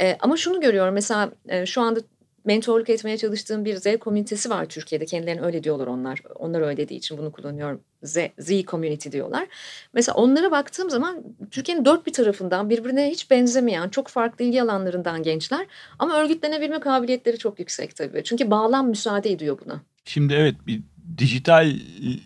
E, 0.00 0.16
ama 0.20 0.36
şunu 0.36 0.60
görüyorum 0.60 0.94
mesela 0.94 1.32
e, 1.48 1.66
şu 1.66 1.80
anda 1.80 2.00
mentorluk 2.44 2.90
etmeye 2.90 3.16
çalıştığım 3.16 3.64
bir 3.64 3.76
Z 3.76 3.96
komünitesi 4.00 4.50
var 4.50 4.64
Türkiye'de. 4.64 5.06
Kendilerine 5.06 5.42
öyle 5.42 5.64
diyorlar 5.64 5.86
onlar. 5.86 6.22
Onlar 6.34 6.60
öyle 6.60 6.76
dediği 6.76 6.94
için 6.94 7.18
bunu 7.18 7.32
kullanıyorum. 7.32 7.80
Z, 8.02 8.18
Z 8.38 8.64
community 8.64 9.10
diyorlar. 9.10 9.48
Mesela 9.94 10.16
onlara 10.16 10.50
baktığım 10.50 10.90
zaman 10.90 11.22
Türkiye'nin 11.50 11.84
dört 11.84 12.06
bir 12.06 12.12
tarafından 12.12 12.70
birbirine 12.70 13.10
hiç 13.10 13.30
benzemeyen 13.30 13.88
çok 13.88 14.08
farklı 14.08 14.44
ilgi 14.44 14.62
alanlarından 14.62 15.22
gençler. 15.22 15.66
Ama 15.98 16.22
örgütlenebilme 16.22 16.80
kabiliyetleri 16.80 17.38
çok 17.38 17.58
yüksek 17.58 17.96
tabii. 17.96 18.24
Çünkü 18.24 18.50
bağlam 18.50 18.88
müsaade 18.88 19.30
ediyor 19.30 19.58
buna. 19.64 19.80
Şimdi 20.04 20.34
evet 20.34 20.54
bir 20.66 20.80
dijital 21.18 21.72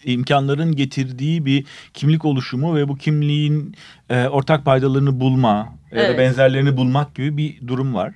imkanların 0.05 0.77
getirdiği 0.77 1.47
bir 1.47 1.65
kimlik 1.95 2.25
oluşumu 2.25 2.77
ve 2.77 2.89
bu 2.89 2.97
kimliğin 2.97 3.75
e, 4.11 4.27
ortak 4.27 4.65
paydalarını 4.65 5.21
bulma 5.21 5.75
evet. 5.93 6.09
ya 6.09 6.15
da 6.15 6.19
benzerlerini 6.19 6.77
bulmak 6.77 7.15
gibi 7.15 7.37
bir 7.37 7.69
durum 7.69 7.95
var. 7.95 8.13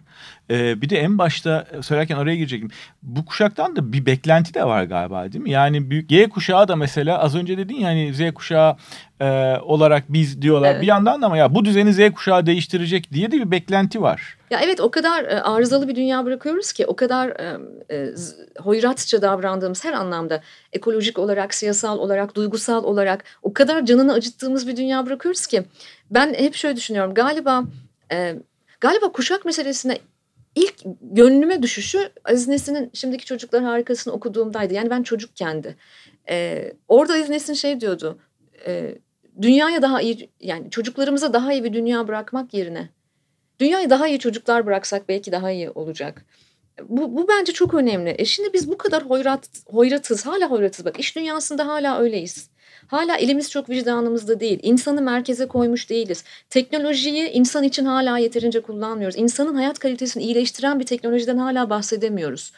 Ee, 0.50 0.82
bir 0.82 0.88
de 0.90 0.98
en 0.98 1.18
başta 1.18 1.66
söylerken 1.80 2.16
oraya 2.16 2.36
girecektim. 2.36 2.70
Bu 3.02 3.24
kuşaktan 3.24 3.76
da 3.76 3.92
bir 3.92 4.06
beklenti 4.06 4.54
de 4.54 4.64
var 4.64 4.84
galiba 4.84 5.32
değil 5.32 5.44
mi? 5.44 5.50
Yani 5.50 5.90
büyük 5.90 6.10
Y 6.10 6.28
kuşağı 6.28 6.68
da 6.68 6.76
mesela 6.76 7.18
az 7.18 7.34
önce 7.34 7.58
dedin 7.58 7.74
ya 7.74 7.88
hani 7.88 8.14
Z 8.14 8.32
kuşağı 8.34 8.76
e, 9.20 9.56
olarak 9.62 10.04
biz 10.08 10.42
diyorlar. 10.42 10.70
Evet. 10.70 10.82
Bir 10.82 10.86
yandan 10.86 11.22
da 11.22 11.26
ama 11.26 11.36
ya 11.36 11.54
bu 11.54 11.64
düzeni 11.64 11.92
Z 11.92 12.10
kuşağı 12.14 12.46
değiştirecek 12.46 13.12
diye 13.12 13.32
de 13.32 13.36
bir 13.36 13.50
beklenti 13.50 14.02
var. 14.02 14.36
Ya 14.50 14.60
evet 14.62 14.80
o 14.80 14.90
kadar 14.90 15.24
e, 15.24 15.42
arızalı 15.42 15.88
bir 15.88 15.96
dünya 15.96 16.24
bırakıyoruz 16.24 16.72
ki 16.72 16.86
o 16.86 16.96
kadar 16.96 17.28
e, 17.28 17.56
e, 17.90 18.14
hoyratça 18.58 19.22
davrandığımız 19.22 19.84
her 19.84 19.92
anlamda 19.92 20.40
ekolojik 20.72 21.18
olarak, 21.18 21.54
siyasal 21.54 21.98
olarak, 21.98 22.34
duygusal 22.34 22.84
olarak 22.84 23.24
o 23.42 23.52
kadar 23.52 23.86
canını 23.86 24.12
acıttığımız 24.12 24.68
bir 24.68 24.76
dünya 24.76 25.06
bırakıyoruz 25.06 25.46
ki 25.46 25.62
ben 26.10 26.34
hep 26.34 26.54
şöyle 26.54 26.76
düşünüyorum 26.76 27.14
galiba 27.14 27.64
e, 28.12 28.36
galiba 28.80 29.12
kuşak 29.12 29.44
meselesine 29.44 29.98
ilk 30.54 30.74
gönlüme 31.00 31.62
düşüşü 31.62 32.10
Aziz 32.24 32.48
Nesin'in 32.48 32.90
Şimdiki 32.94 33.24
Çocuklar 33.24 33.62
Harikasını 33.62 34.14
okuduğumdaydı. 34.14 34.74
Yani 34.74 34.90
ben 34.90 35.02
çocukkendi. 35.02 35.76
Ee, 36.28 36.72
orada 36.88 37.12
Aziz 37.12 37.28
Nesin 37.28 37.54
şey 37.54 37.80
diyordu. 37.80 38.18
E, 38.66 38.94
dünyaya 39.42 39.82
daha 39.82 40.00
iyi 40.00 40.30
yani 40.40 40.70
çocuklarımıza 40.70 41.32
daha 41.32 41.52
iyi 41.52 41.64
bir 41.64 41.72
dünya 41.72 42.08
bırakmak 42.08 42.54
yerine 42.54 42.88
dünyaya 43.60 43.90
daha 43.90 44.08
iyi 44.08 44.18
çocuklar 44.18 44.66
bıraksak 44.66 45.08
belki 45.08 45.32
daha 45.32 45.50
iyi 45.50 45.70
olacak. 45.70 46.24
Bu, 46.82 47.16
bu 47.16 47.28
bence 47.28 47.52
çok 47.52 47.74
önemli. 47.74 48.14
E 48.18 48.24
şimdi 48.24 48.52
biz 48.52 48.70
bu 48.70 48.78
kadar 48.78 49.04
hoyrat, 49.04 49.48
hoyratız, 49.66 50.26
hala 50.26 50.50
hoyratız. 50.50 50.84
Bak 50.84 51.00
iş 51.00 51.16
dünyasında 51.16 51.66
hala 51.66 51.98
öyleyiz. 51.98 52.50
Hala 52.90 53.16
elimiz 53.16 53.50
çok 53.50 53.70
vicdanımızda 53.70 54.40
değil. 54.40 54.58
İnsanı 54.62 55.02
merkeze 55.02 55.46
koymuş 55.46 55.90
değiliz. 55.90 56.24
Teknolojiyi 56.50 57.28
insan 57.28 57.64
için 57.64 57.84
hala 57.84 58.18
yeterince 58.18 58.60
kullanmıyoruz. 58.60 59.18
İnsanın 59.18 59.54
hayat 59.54 59.78
kalitesini 59.78 60.22
iyileştiren 60.22 60.80
bir 60.80 60.86
teknolojiden 60.86 61.36
hala 61.36 61.70
bahsedemiyoruz. 61.70 62.52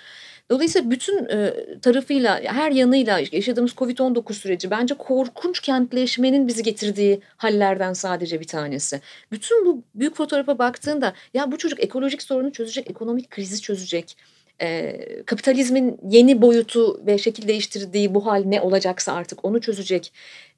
Dolayısıyla 0.51 0.91
bütün 0.91 1.29
e, 1.29 1.55
tarafıyla, 1.83 2.41
her 2.45 2.71
yanıyla 2.71 3.21
yaşadığımız 3.33 3.73
Covid-19 3.73 4.33
süreci 4.33 4.71
bence 4.71 4.95
korkunç 4.95 5.61
kentleşmenin 5.61 6.49
bizi 6.49 6.63
getirdiği 6.63 7.21
hallerden 7.37 7.93
sadece 7.93 8.41
bir 8.41 8.47
tanesi. 8.47 9.01
Bütün 9.33 9.67
bu 9.67 9.83
büyük 9.95 10.17
fotoğrafa 10.17 10.59
baktığında 10.59 11.13
ya 11.35 11.53
bu 11.53 11.59
çocuk 11.59 11.81
ekolojik 11.81 12.23
sorunu 12.23 12.53
çözecek, 12.53 12.91
ekonomik 12.91 13.31
krizi 13.31 13.61
çözecek 13.61 14.17
e, 14.63 14.97
kapitalizmin 15.27 15.99
yeni 16.09 16.43
boyutu 16.43 17.07
ve 17.07 17.19
şekil 17.19 17.49
değiştirdiği 17.49 18.15
bu 18.15 18.27
hal 18.27 18.43
ne 18.47 18.61
olacaksa 18.61 19.13
artık 19.13 19.45
onu 19.45 19.61
çözecek. 19.61 20.13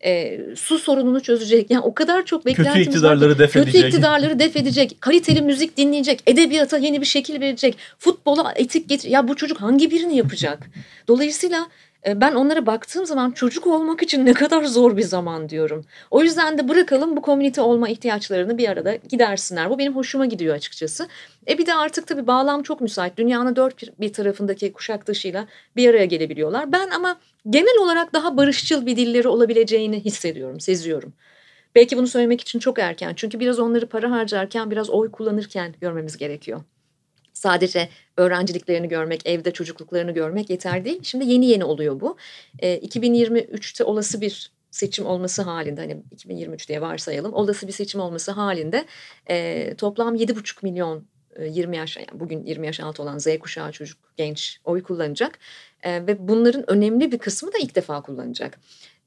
E, 0.05 0.41
su 0.57 0.79
sorununu 0.79 1.23
çözecek. 1.23 1.71
Yani 1.71 1.83
o 1.83 1.95
kadar 1.95 2.25
çok 2.25 2.47
beklentimiz 2.47 2.87
Kötü 2.87 2.91
iktidarları 2.91 3.31
var. 3.31 3.39
def 3.39 3.57
edecek. 3.57 3.75
Kötü 3.75 3.87
iktidarları 3.89 4.39
def 4.39 4.57
edecek. 4.57 4.97
Kaliteli 5.01 5.43
müzik 5.43 5.77
dinleyecek. 5.77 6.23
Edebiyata 6.27 6.79
yeni 6.79 7.01
bir 7.01 7.07
şekil 7.07 7.41
verecek. 7.41 7.77
Futbola 7.99 8.53
etik 8.57 8.89
getir. 8.89 9.11
Ya 9.11 9.29
bu 9.29 9.37
çocuk 9.37 9.61
hangi 9.61 9.91
birini 9.91 10.17
yapacak? 10.17 10.71
Dolayısıyla 11.09 11.69
ben 12.07 12.35
onlara 12.35 12.67
baktığım 12.67 13.07
zaman 13.07 13.31
çocuk 13.31 13.67
olmak 13.67 14.03
için 14.03 14.27
ne 14.27 14.33
kadar 14.33 14.65
zor 14.65 14.97
bir 14.97 15.03
zaman 15.03 15.49
diyorum. 15.49 15.85
O 16.11 16.23
yüzden 16.23 16.59
de 16.59 16.69
bırakalım 16.69 17.17
bu 17.17 17.23
komünite 17.23 17.61
olma 17.61 17.89
ihtiyaçlarını 17.89 18.59
bir 18.59 18.69
arada 18.69 18.97
gidersinler. 18.97 19.71
Bu 19.71 19.79
benim 19.79 19.97
hoşuma 19.97 20.27
gidiyor 20.27 20.55
açıkçası. 20.55 21.09
E 21.49 21.59
bir 21.59 21.67
de 21.67 21.75
artık 21.75 22.07
tabii 22.07 22.27
bağlam 22.27 22.63
çok 22.63 22.81
müsait. 22.81 23.17
Dünyanın 23.17 23.57
dört 23.57 24.01
bir 24.01 24.13
tarafındaki 24.13 24.73
kuşak 24.73 25.07
dışıyla 25.07 25.47
bir 25.77 25.91
araya 25.91 26.05
gelebiliyorlar. 26.05 26.73
Ben 26.73 26.91
ama 26.91 27.19
genel 27.51 27.79
olarak 27.83 28.13
daha 28.13 28.37
barışçıl 28.37 28.87
bir 28.87 28.97
dilleri 28.97 29.29
olabileceğini 29.29 30.01
hissediyorum, 30.05 30.61
seziyorum. 30.61 31.13
Belki 31.75 31.97
bunu 31.97 32.07
söylemek 32.07 32.41
için 32.41 32.59
çok 32.59 32.79
erken. 32.79 33.13
Çünkü 33.17 33.41
biraz 33.41 33.59
onları 33.59 33.89
para 33.89 34.11
harcarken, 34.11 34.71
biraz 34.71 34.91
oy 34.91 35.11
kullanırken 35.11 35.75
görmemiz 35.81 36.17
gerekiyor. 36.17 36.61
Sadece 37.35 37.89
öğrenciliklerini 38.17 38.89
görmek, 38.89 39.27
evde 39.27 39.51
çocukluklarını 39.51 40.13
görmek 40.13 40.51
yeter 40.51 40.85
değil. 40.85 41.01
Şimdi 41.03 41.25
yeni 41.27 41.47
yeni 41.47 41.65
oluyor 41.65 42.01
bu. 42.01 42.17
E, 42.59 42.79
2023'te 42.79 43.85
olası 43.85 44.21
bir 44.21 44.53
seçim 44.71 45.07
olması 45.07 45.43
halinde 45.43 45.81
hani 45.81 46.03
2023 46.11 46.69
diye 46.69 46.81
varsayalım 46.81 47.33
olası 47.33 47.67
bir 47.67 47.73
seçim 47.73 48.01
olması 48.01 48.33
halinde 48.33 48.87
e, 49.31 49.75
toplam 49.79 50.15
7,5 50.15 50.59
milyon 50.63 51.05
20 51.41 51.77
yaş 51.77 51.97
yani 51.97 52.07
bugün 52.13 52.45
20 52.45 52.67
yaş 52.67 52.81
altı 52.81 53.03
olan 53.03 53.19
Z 53.19 53.39
kuşağı 53.39 53.73
çocuk 53.73 53.99
genç 54.17 54.61
oy 54.65 54.83
kullanacak 54.83 55.39
e, 55.83 56.07
ve 56.07 56.29
bunların 56.29 56.71
önemli 56.71 57.13
bir 57.13 57.19
kısmı 57.19 57.53
da 57.53 57.59
ilk 57.59 57.75
defa 57.75 58.03
kullanacak. 58.03 58.59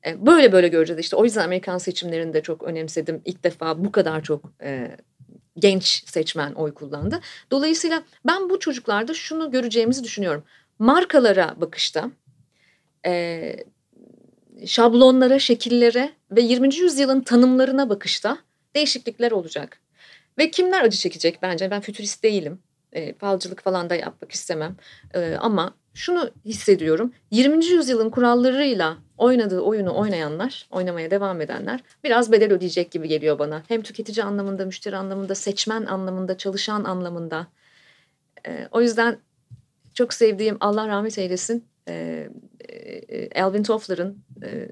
E, 0.06 0.26
böyle 0.26 0.52
böyle 0.52 0.68
göreceğiz 0.68 1.00
işte 1.00 1.16
o 1.16 1.24
yüzden 1.24 1.46
Amerikan 1.46 1.78
seçimlerini 1.78 2.34
de 2.34 2.42
çok 2.42 2.64
önemsedim 2.64 3.22
ilk 3.26 3.44
defa 3.44 3.86
bu 3.86 3.92
kadar 3.92 4.24
çok 4.24 4.54
e, 4.62 4.98
genç 5.60 6.10
seçmen 6.10 6.54
oy 6.54 6.74
kullandı. 6.74 7.20
Dolayısıyla 7.52 8.04
ben 8.26 8.50
bu 8.50 8.60
çocuklarda 8.60 9.14
şunu 9.14 9.52
göreceğimizi 9.52 10.04
düşünüyorum. 10.04 10.44
Markalara 10.80 11.56
bakışta, 11.62 12.12
e, 13.06 13.56
şablonlara, 14.66 15.40
şekillere 15.40 16.12
ve 16.32 16.42
20. 16.42 16.76
yüzyılın 16.76 17.22
tanımlarına 17.22 17.90
bakışta 17.90 18.38
değişiklikler 18.76 19.32
olacak. 19.32 19.80
Ve 20.38 20.52
kimler 20.52 20.84
acı 20.84 20.98
çekecek 20.98 21.40
bence? 21.42 21.72
Ben 21.72 21.82
fütürist 21.82 22.24
değilim. 22.24 22.60
E, 22.94 23.14
falcılık 23.14 23.64
falan 23.64 23.90
da 23.90 23.96
yapmak 23.96 24.32
istemem. 24.32 24.76
E, 25.14 25.36
ama 25.40 25.76
şunu 25.98 26.30
hissediyorum. 26.46 27.14
20. 27.32 27.66
yüzyılın 27.66 28.10
kurallarıyla 28.10 28.98
oynadığı 29.18 29.60
oyunu 29.60 29.96
oynayanlar, 29.96 30.68
oynamaya 30.72 31.12
devam 31.12 31.42
edenler 31.42 31.80
biraz 32.04 32.32
bedel 32.32 32.54
ödeyecek 32.54 32.92
gibi 32.92 33.08
geliyor 33.08 33.40
bana. 33.40 33.64
Hem 33.68 33.82
tüketici 33.82 34.24
anlamında, 34.24 34.66
müşteri 34.66 34.98
anlamında, 34.98 35.36
seçmen 35.36 35.86
anlamında, 35.86 36.38
çalışan 36.38 36.84
anlamında. 36.84 37.48
E, 38.48 38.68
o 38.72 38.82
yüzden 38.82 39.18
çok 39.94 40.14
sevdiğim 40.14 40.58
Allah 40.60 40.88
rahmet 40.88 41.18
eylesin 41.18 41.66
e, 41.88 42.28
e, 42.70 43.42
Alvin 43.42 43.64
Toffler'ın 43.64 44.24
e, 44.44 44.68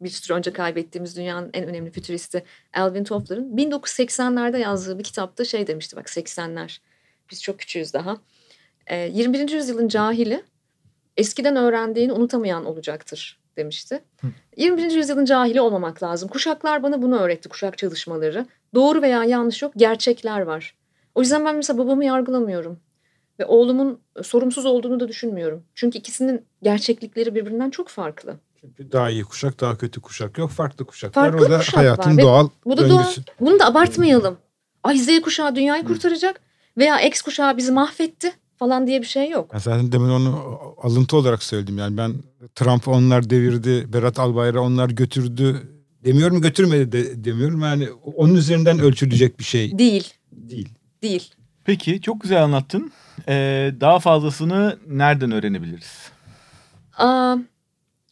bir 0.00 0.10
süre 0.10 0.36
önce 0.36 0.52
kaybettiğimiz 0.52 1.16
dünyanın 1.16 1.50
en 1.54 1.66
önemli 1.66 1.90
fütüristi 1.90 2.44
Alvin 2.74 3.04
Toffler'ın 3.04 3.56
1980'lerde 3.56 4.58
yazdığı 4.58 4.98
bir 4.98 5.04
kitapta 5.04 5.44
şey 5.44 5.66
demişti 5.66 5.96
bak 5.96 6.06
80'ler 6.06 6.78
biz 7.30 7.42
çok 7.42 7.58
küçüğüz 7.58 7.92
daha. 7.92 8.16
E, 8.86 8.96
21. 8.96 9.48
yüzyılın 9.48 9.88
cahili 9.88 10.42
eskiden 11.16 11.56
öğrendiğini 11.56 12.12
unutamayan 12.12 12.64
olacaktır 12.64 13.40
demişti. 13.56 14.02
Hı. 14.20 14.26
21. 14.56 14.90
yüzyılın 14.90 15.24
cahili 15.24 15.60
olmamak 15.60 16.02
lazım. 16.02 16.28
Kuşaklar 16.28 16.82
bana 16.82 17.02
bunu 17.02 17.18
öğretti 17.18 17.48
kuşak 17.48 17.78
çalışmaları. 17.78 18.46
Doğru 18.74 19.02
veya 19.02 19.24
yanlış 19.24 19.62
yok 19.62 19.72
gerçekler 19.76 20.40
var. 20.40 20.74
O 21.14 21.20
yüzden 21.20 21.44
ben 21.44 21.56
mesela 21.56 21.78
babamı 21.78 22.04
yargılamıyorum. 22.04 22.80
Ve 23.40 23.46
oğlumun 23.46 24.00
sorumsuz 24.22 24.66
olduğunu 24.66 25.00
da 25.00 25.08
düşünmüyorum. 25.08 25.64
Çünkü 25.74 25.98
ikisinin 25.98 26.44
gerçeklikleri 26.62 27.34
birbirinden 27.34 27.70
çok 27.70 27.88
farklı. 27.88 28.36
Çünkü 28.60 28.92
daha 28.92 29.10
iyi 29.10 29.24
kuşak, 29.24 29.60
daha 29.60 29.78
kötü 29.78 30.00
kuşak 30.00 30.38
yok. 30.38 30.50
Farklı 30.50 30.86
kuşaklar. 30.86 31.30
Farklı 31.30 31.46
o 31.46 31.50
da 31.50 31.58
kuşak 31.58 31.76
hayatın 31.76 32.16
var. 32.16 32.22
doğal 32.22 32.48
Bu 32.64 32.76
da 32.76 32.88
doğal. 32.88 33.04
Bunu 33.40 33.58
da 33.58 33.66
abartmayalım. 33.66 34.36
Ay 34.82 34.98
Z 34.98 35.20
kuşağı 35.20 35.56
dünyayı 35.56 35.84
kurtaracak 35.84 36.40
veya 36.78 37.00
X 37.00 37.22
kuşağı 37.22 37.56
bizi 37.56 37.72
mahvetti 37.72 38.32
falan 38.62 38.86
diye 38.86 39.00
bir 39.00 39.06
şey 39.06 39.30
yok. 39.30 39.50
Ben 39.54 39.58
zaten 39.58 39.92
demin 39.92 40.08
onu 40.08 40.60
alıntı 40.82 41.16
olarak 41.16 41.42
söyledim. 41.42 41.78
Yani 41.78 41.96
ben 41.96 42.14
Trump 42.54 42.88
onlar 42.88 43.30
devirdi, 43.30 43.92
Berat 43.92 44.18
Albayrak 44.18 44.62
onlar 44.62 44.90
götürdü 44.90 45.62
demiyorum 46.04 46.40
götürmedi 46.40 46.92
de 46.92 47.24
demiyorum. 47.24 47.62
Yani 47.62 47.88
onun 48.16 48.34
üzerinden 48.34 48.78
ölçülecek 48.78 49.38
bir 49.38 49.44
şey 49.44 49.78
değil. 49.78 50.12
Değil. 50.32 50.68
Değil. 51.02 51.30
Peki 51.64 52.00
çok 52.00 52.20
güzel 52.20 52.42
anlattın. 52.44 52.92
Ee, 53.28 53.74
daha 53.80 53.98
fazlasını 53.98 54.78
nereden 54.86 55.30
öğrenebiliriz? 55.32 56.10
Aa, 56.98 57.36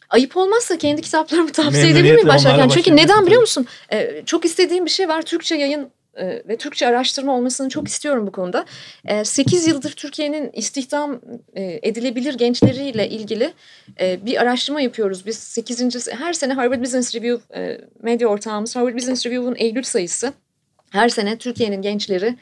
ayıp 0.09 0.37
olmazsa 0.37 0.79
kendi 0.79 1.03
kitaplarımı 1.03 1.53
tavsiye 1.53 1.91
edebilir 1.91 2.15
miyim 2.15 2.29
başlarken? 2.29 2.69
Çünkü 2.69 2.97
neden 2.97 3.27
biliyor 3.27 3.41
musun? 3.41 3.67
Ee, 3.93 4.23
çok 4.27 4.45
istediğim 4.45 4.85
bir 4.85 4.91
şey 4.91 5.09
var. 5.09 5.23
Türkçe 5.23 5.55
yayın 5.55 5.91
e, 6.17 6.43
ve 6.49 6.57
Türkçe 6.57 6.87
araştırma 6.87 7.37
olmasını 7.37 7.69
çok 7.69 7.89
istiyorum 7.89 8.27
bu 8.27 8.33
konuda. 8.33 8.65
E, 9.05 9.25
8 9.25 9.67
yıldır 9.67 9.91
Türkiye'nin 9.91 10.51
istihdam 10.53 11.21
e, 11.55 11.81
edilebilir 11.83 12.35
gençleriyle 12.35 13.09
ilgili 13.09 13.53
e, 14.01 14.27
bir 14.27 14.43
araştırma 14.43 14.81
yapıyoruz. 14.81 15.27
Biz 15.27 15.39
8. 15.39 16.09
her 16.13 16.33
sene 16.33 16.53
Harvard 16.53 16.83
Business 16.83 17.15
Review 17.15 17.61
e, 17.61 17.81
medya 18.03 18.29
ortağımız 18.29 18.77
Harvard 18.77 18.95
Business 18.95 19.27
Review'un 19.27 19.55
Eylül 19.59 19.83
sayısı 19.83 20.33
her 20.91 21.09
sene 21.09 21.39
Türkiye'nin 21.39 21.83
gençleri 21.83 22.37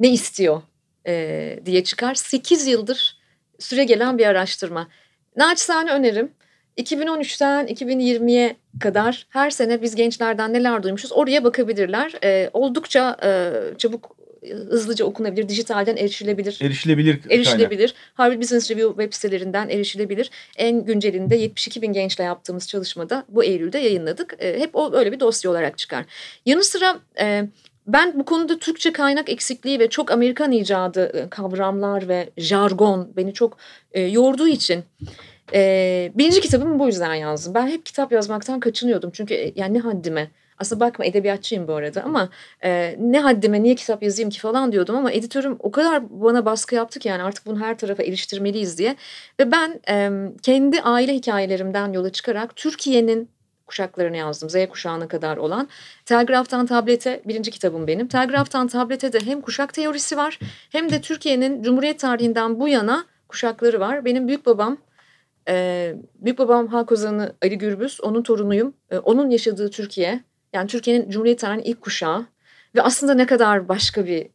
ne 0.00 0.10
istiyor 0.10 0.62
diye 1.66 1.84
çıkar. 1.84 2.14
8 2.14 2.66
yıldır 2.66 3.16
süre 3.58 3.84
gelen 3.84 4.18
bir 4.18 4.26
araştırma. 4.26 4.88
Naçizane 5.36 5.90
önerim 5.90 6.30
2013'ten 6.78 7.66
2020'ye 7.66 8.56
kadar 8.80 9.26
her 9.30 9.50
sene 9.50 9.82
biz 9.82 9.94
gençlerden 9.94 10.52
neler 10.52 10.82
duymuşuz 10.82 11.12
oraya 11.12 11.44
bakabilirler. 11.44 12.12
E, 12.24 12.50
oldukça 12.52 13.16
e, 13.24 13.52
çabuk 13.78 14.16
hızlıca 14.70 15.04
okunabilir, 15.04 15.48
dijitalden 15.48 15.96
erişilebilir. 15.96 16.58
Erişilebilir. 16.62 17.20
Erişilebilir. 17.30 17.88
Kaynak. 17.88 18.14
Harvard 18.14 18.40
Business 18.42 18.70
Review 18.70 19.02
web 19.02 19.12
sitelerinden 19.12 19.68
erişilebilir. 19.68 20.30
En 20.56 20.84
güncelinde 20.84 21.36
72 21.36 21.82
bin 21.82 21.92
gençle 21.92 22.24
yaptığımız 22.24 22.68
çalışmada 22.68 23.24
bu 23.28 23.44
Eylül'de 23.44 23.78
yayınladık. 23.78 24.34
E, 24.38 24.60
hep 24.60 24.70
o 24.76 24.96
öyle 24.96 25.12
bir 25.12 25.20
dosya 25.20 25.50
olarak 25.50 25.78
çıkar. 25.78 26.04
Yanı 26.46 26.64
sıra 26.64 26.98
e, 27.20 27.44
ben 27.86 28.18
bu 28.18 28.24
konuda 28.24 28.58
Türkçe 28.58 28.92
kaynak 28.92 29.28
eksikliği 29.28 29.78
ve 29.78 29.90
çok 29.90 30.10
Amerikan 30.10 30.52
icadı 30.52 31.06
e, 31.06 31.28
kavramlar 31.30 32.08
ve 32.08 32.30
jargon 32.36 33.12
beni 33.16 33.34
çok 33.34 33.58
e, 33.92 34.00
yorduğu 34.00 34.48
için 34.48 34.84
e, 35.54 36.12
birinci 36.14 36.40
kitabımı 36.40 36.78
bu 36.78 36.86
yüzden 36.86 37.14
yazdım. 37.14 37.54
Ben 37.54 37.68
hep 37.68 37.86
kitap 37.86 38.12
yazmaktan 38.12 38.60
kaçınıyordum 38.60 39.10
çünkü 39.10 39.34
e, 39.34 39.52
yani 39.56 39.74
ne 39.74 39.78
haddime 39.78 40.30
aslında 40.58 40.80
bakma 40.80 41.04
edebiyatçıyım 41.04 41.68
bu 41.68 41.74
arada 41.74 42.02
ama 42.02 42.28
e, 42.64 42.96
ne 42.98 43.20
haddime 43.20 43.62
niye 43.62 43.74
kitap 43.74 44.02
yazayım 44.02 44.30
ki 44.30 44.40
falan 44.40 44.72
diyordum 44.72 44.96
ama 44.96 45.12
editörüm 45.12 45.56
o 45.58 45.70
kadar 45.70 46.20
bana 46.22 46.44
baskı 46.44 46.74
yaptı 46.74 46.98
ki 46.98 47.08
yani 47.08 47.22
artık 47.22 47.46
bunu 47.46 47.60
her 47.60 47.78
tarafa 47.78 48.02
eriştirmeliyiz 48.02 48.78
diye. 48.78 48.96
Ve 49.40 49.52
ben 49.52 49.80
e, 49.88 50.10
kendi 50.42 50.80
aile 50.80 51.14
hikayelerimden 51.14 51.92
yola 51.92 52.10
çıkarak 52.10 52.56
Türkiye'nin 52.56 53.30
kuşaklarını 53.66 54.16
yazdım. 54.16 54.50
Z 54.50 54.56
kuşağına 54.70 55.08
kadar 55.08 55.36
olan. 55.36 55.68
Telgraftan 56.04 56.66
tablete 56.66 57.22
birinci 57.24 57.50
kitabım 57.50 57.86
benim. 57.86 58.08
Telgraftan 58.08 58.68
tablete 58.68 59.12
de 59.12 59.20
hem 59.20 59.40
kuşak 59.40 59.74
teorisi 59.74 60.16
var 60.16 60.38
hem 60.70 60.90
de 60.90 61.00
Türkiye'nin 61.00 61.62
Cumhuriyet 61.62 62.00
tarihinden 62.00 62.60
bu 62.60 62.68
yana 62.68 63.04
kuşakları 63.28 63.80
var. 63.80 64.04
Benim 64.04 64.28
büyük 64.28 64.46
babam 64.46 64.78
e, 65.48 65.94
büyük 66.14 66.38
babam 66.38 66.66
halk 66.66 66.92
ozanı 66.92 67.34
Ali 67.42 67.58
Gürbüz. 67.58 68.00
Onun 68.02 68.22
torunuyum. 68.22 68.74
E, 68.90 68.98
onun 68.98 69.30
yaşadığı 69.30 69.70
Türkiye 69.70 70.20
yani 70.52 70.66
Türkiye'nin 70.66 71.10
Cumhuriyet 71.10 71.38
tarihinin 71.40 71.64
ilk 71.64 71.80
kuşağı 71.80 72.26
ve 72.74 72.82
aslında 72.82 73.14
ne 73.14 73.26
kadar 73.26 73.68
başka 73.68 74.06
bir 74.06 74.28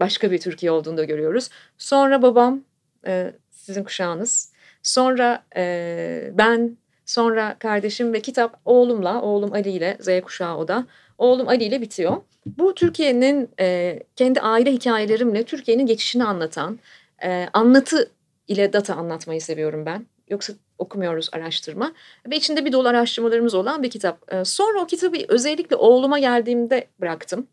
başka 0.00 0.30
bir 0.30 0.38
Türkiye 0.38 0.72
olduğunu 0.72 0.96
da 0.96 1.04
görüyoruz. 1.04 1.48
Sonra 1.78 2.22
babam 2.22 2.64
e, 3.06 3.32
sizin 3.50 3.84
kuşağınız. 3.84 4.52
Sonra 4.82 5.44
e, 5.56 6.30
ben 6.34 6.76
Sonra 7.10 7.56
kardeşim 7.58 8.12
ve 8.12 8.20
kitap 8.20 8.60
oğlumla, 8.64 9.22
oğlum 9.22 9.52
Ali 9.52 9.70
ile, 9.70 9.96
Z 10.00 10.20
kuşağı 10.20 10.56
o 10.56 10.68
da. 10.68 10.86
Oğlum 11.18 11.48
Ali 11.48 11.64
ile 11.64 11.80
bitiyor. 11.80 12.16
Bu 12.46 12.74
Türkiye'nin 12.74 13.48
e, 13.60 13.98
kendi 14.16 14.40
aile 14.40 14.72
hikayelerimle 14.72 15.44
Türkiye'nin 15.44 15.86
geçişini 15.86 16.24
anlatan, 16.24 16.78
e, 17.22 17.48
anlatı 17.52 18.10
ile 18.48 18.72
data 18.72 18.94
anlatmayı 18.94 19.40
seviyorum 19.40 19.86
ben. 19.86 20.06
Yoksa 20.30 20.52
okumuyoruz 20.78 21.28
araştırma. 21.32 21.92
Ve 22.30 22.36
içinde 22.36 22.64
bir 22.64 22.72
dolu 22.72 22.88
araştırmalarımız 22.88 23.54
olan 23.54 23.82
bir 23.82 23.90
kitap. 23.90 24.32
E, 24.34 24.44
sonra 24.44 24.80
o 24.80 24.86
kitabı 24.86 25.16
özellikle 25.28 25.76
oğluma 25.76 26.18
geldiğimde 26.18 26.86
bıraktım. 27.00 27.46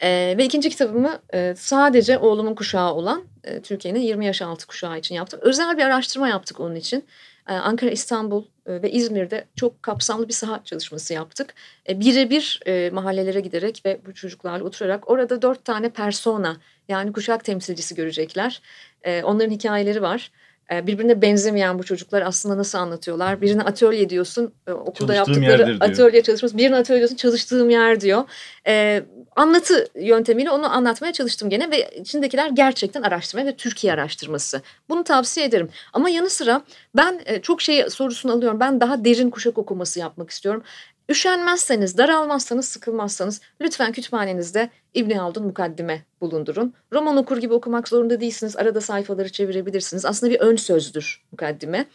E, 0.00 0.34
ve 0.38 0.44
ikinci 0.44 0.70
kitabımı 0.70 1.18
e, 1.34 1.54
sadece 1.56 2.18
oğlumun 2.18 2.54
kuşağı 2.54 2.94
olan 2.94 3.24
e, 3.44 3.62
Türkiye'nin 3.62 4.00
20 4.00 4.26
yaş 4.26 4.42
altı 4.42 4.66
kuşağı 4.66 4.98
için 4.98 5.14
yaptım. 5.14 5.40
Özel 5.42 5.76
bir 5.78 5.82
araştırma 5.82 6.28
yaptık 6.28 6.60
onun 6.60 6.74
için. 6.74 7.04
Ee, 7.48 7.52
Ankara, 7.52 7.90
İstanbul 7.90 8.44
e, 8.66 8.82
ve 8.82 8.90
İzmir'de 8.90 9.44
çok 9.56 9.82
kapsamlı 9.82 10.28
bir 10.28 10.32
saha 10.32 10.64
çalışması 10.64 11.14
yaptık. 11.14 11.54
Birebir 11.88 12.60
mahallelere 12.92 13.40
giderek 13.40 13.82
ve 13.84 14.00
bu 14.06 14.14
çocuklarla 14.14 14.64
oturarak 14.64 15.10
orada 15.10 15.42
dört 15.42 15.64
tane 15.64 15.88
persona 15.88 16.56
yani 16.88 17.12
kuşak 17.12 17.44
temsilcisi 17.44 17.94
görecekler. 17.94 18.62
Onların 19.22 19.50
hikayeleri 19.50 20.02
var 20.02 20.30
birbirine 20.70 21.22
benzemeyen 21.22 21.78
bu 21.78 21.84
çocuklar 21.84 22.22
aslında 22.22 22.58
nasıl 22.58 22.78
anlatıyorlar? 22.78 23.40
Birine 23.40 23.62
atölye 23.62 24.10
diyorsun, 24.10 24.52
okulda 24.66 25.14
Çalıştığım 25.14 25.42
yaptıkları 25.42 25.84
atölye 25.84 26.22
çalışması. 26.22 26.58
Birine 26.58 26.76
atölye 26.76 26.98
diyorsun, 27.00 27.16
çalıştığım 27.16 27.70
yer 27.70 28.00
diyor. 28.00 28.24
Ee, 28.66 29.02
anlatı 29.36 29.88
yöntemiyle 29.94 30.50
onu 30.50 30.72
anlatmaya 30.72 31.12
çalıştım 31.12 31.50
gene 31.50 31.70
ve 31.70 31.90
içindekiler 32.00 32.50
gerçekten 32.50 33.02
araştırma 33.02 33.46
ve 33.46 33.56
Türkiye 33.56 33.92
araştırması. 33.92 34.62
Bunu 34.88 35.04
tavsiye 35.04 35.46
ederim. 35.46 35.68
Ama 35.92 36.10
yanı 36.10 36.30
sıra 36.30 36.62
ben 36.96 37.20
çok 37.42 37.62
şey 37.62 37.90
sorusunu 37.90 38.32
alıyorum. 38.32 38.60
Ben 38.60 38.80
daha 38.80 39.04
derin 39.04 39.30
kuşak 39.30 39.58
okuması 39.58 40.00
yapmak 40.00 40.30
istiyorum. 40.30 40.62
Üşenmezseniz, 41.08 41.98
daralmazsanız, 41.98 42.68
sıkılmazsanız 42.68 43.40
lütfen 43.60 43.92
kütüphanenizde 43.92 44.70
İbn 44.94 45.10
Haldun 45.10 45.46
mukaddime 45.46 46.02
bulundurun. 46.20 46.74
Roman 46.92 47.16
okur 47.16 47.36
gibi 47.36 47.54
okumak 47.54 47.88
zorunda 47.88 48.20
değilsiniz. 48.20 48.56
Arada 48.56 48.80
sayfaları 48.80 49.32
çevirebilirsiniz. 49.32 50.04
Aslında 50.04 50.32
bir 50.32 50.40
ön 50.40 50.56
sözdür 50.56 51.24
mukaddime. 51.32 51.86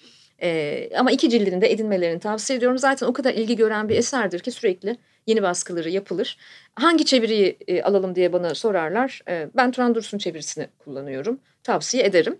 Ee, 0.41 0.89
ama 0.97 1.11
iki 1.11 1.29
cildini 1.29 1.61
de 1.61 1.71
edinmelerini 1.71 2.19
tavsiye 2.19 2.57
ediyorum. 2.57 2.77
Zaten 2.77 3.07
o 3.07 3.13
kadar 3.13 3.33
ilgi 3.33 3.55
gören 3.55 3.89
bir 3.89 3.95
eserdir 3.95 4.39
ki 4.39 4.51
sürekli 4.51 4.97
Yeni 5.27 5.43
baskıları 5.43 5.89
yapılır. 5.89 6.37
Hangi 6.75 7.05
çeviriyi 7.05 7.57
e, 7.67 7.83
alalım 7.83 8.15
diye 8.15 8.33
bana 8.33 8.55
sorarlar. 8.55 9.21
E, 9.27 9.49
ben 9.55 9.71
Turan 9.71 9.95
Dursun 9.95 10.17
çevirisini 10.17 10.67
kullanıyorum. 10.79 11.39
Tavsiye 11.63 12.03
ederim. 12.03 12.39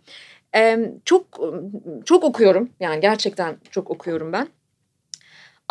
E, 0.56 0.80
çok 1.06 1.26
çok 2.06 2.24
okuyorum. 2.24 2.70
Yani 2.80 3.02
gerçekten 3.02 3.58
çok 3.72 3.92
okuyorum 3.92 4.34
ben. 4.34 4.48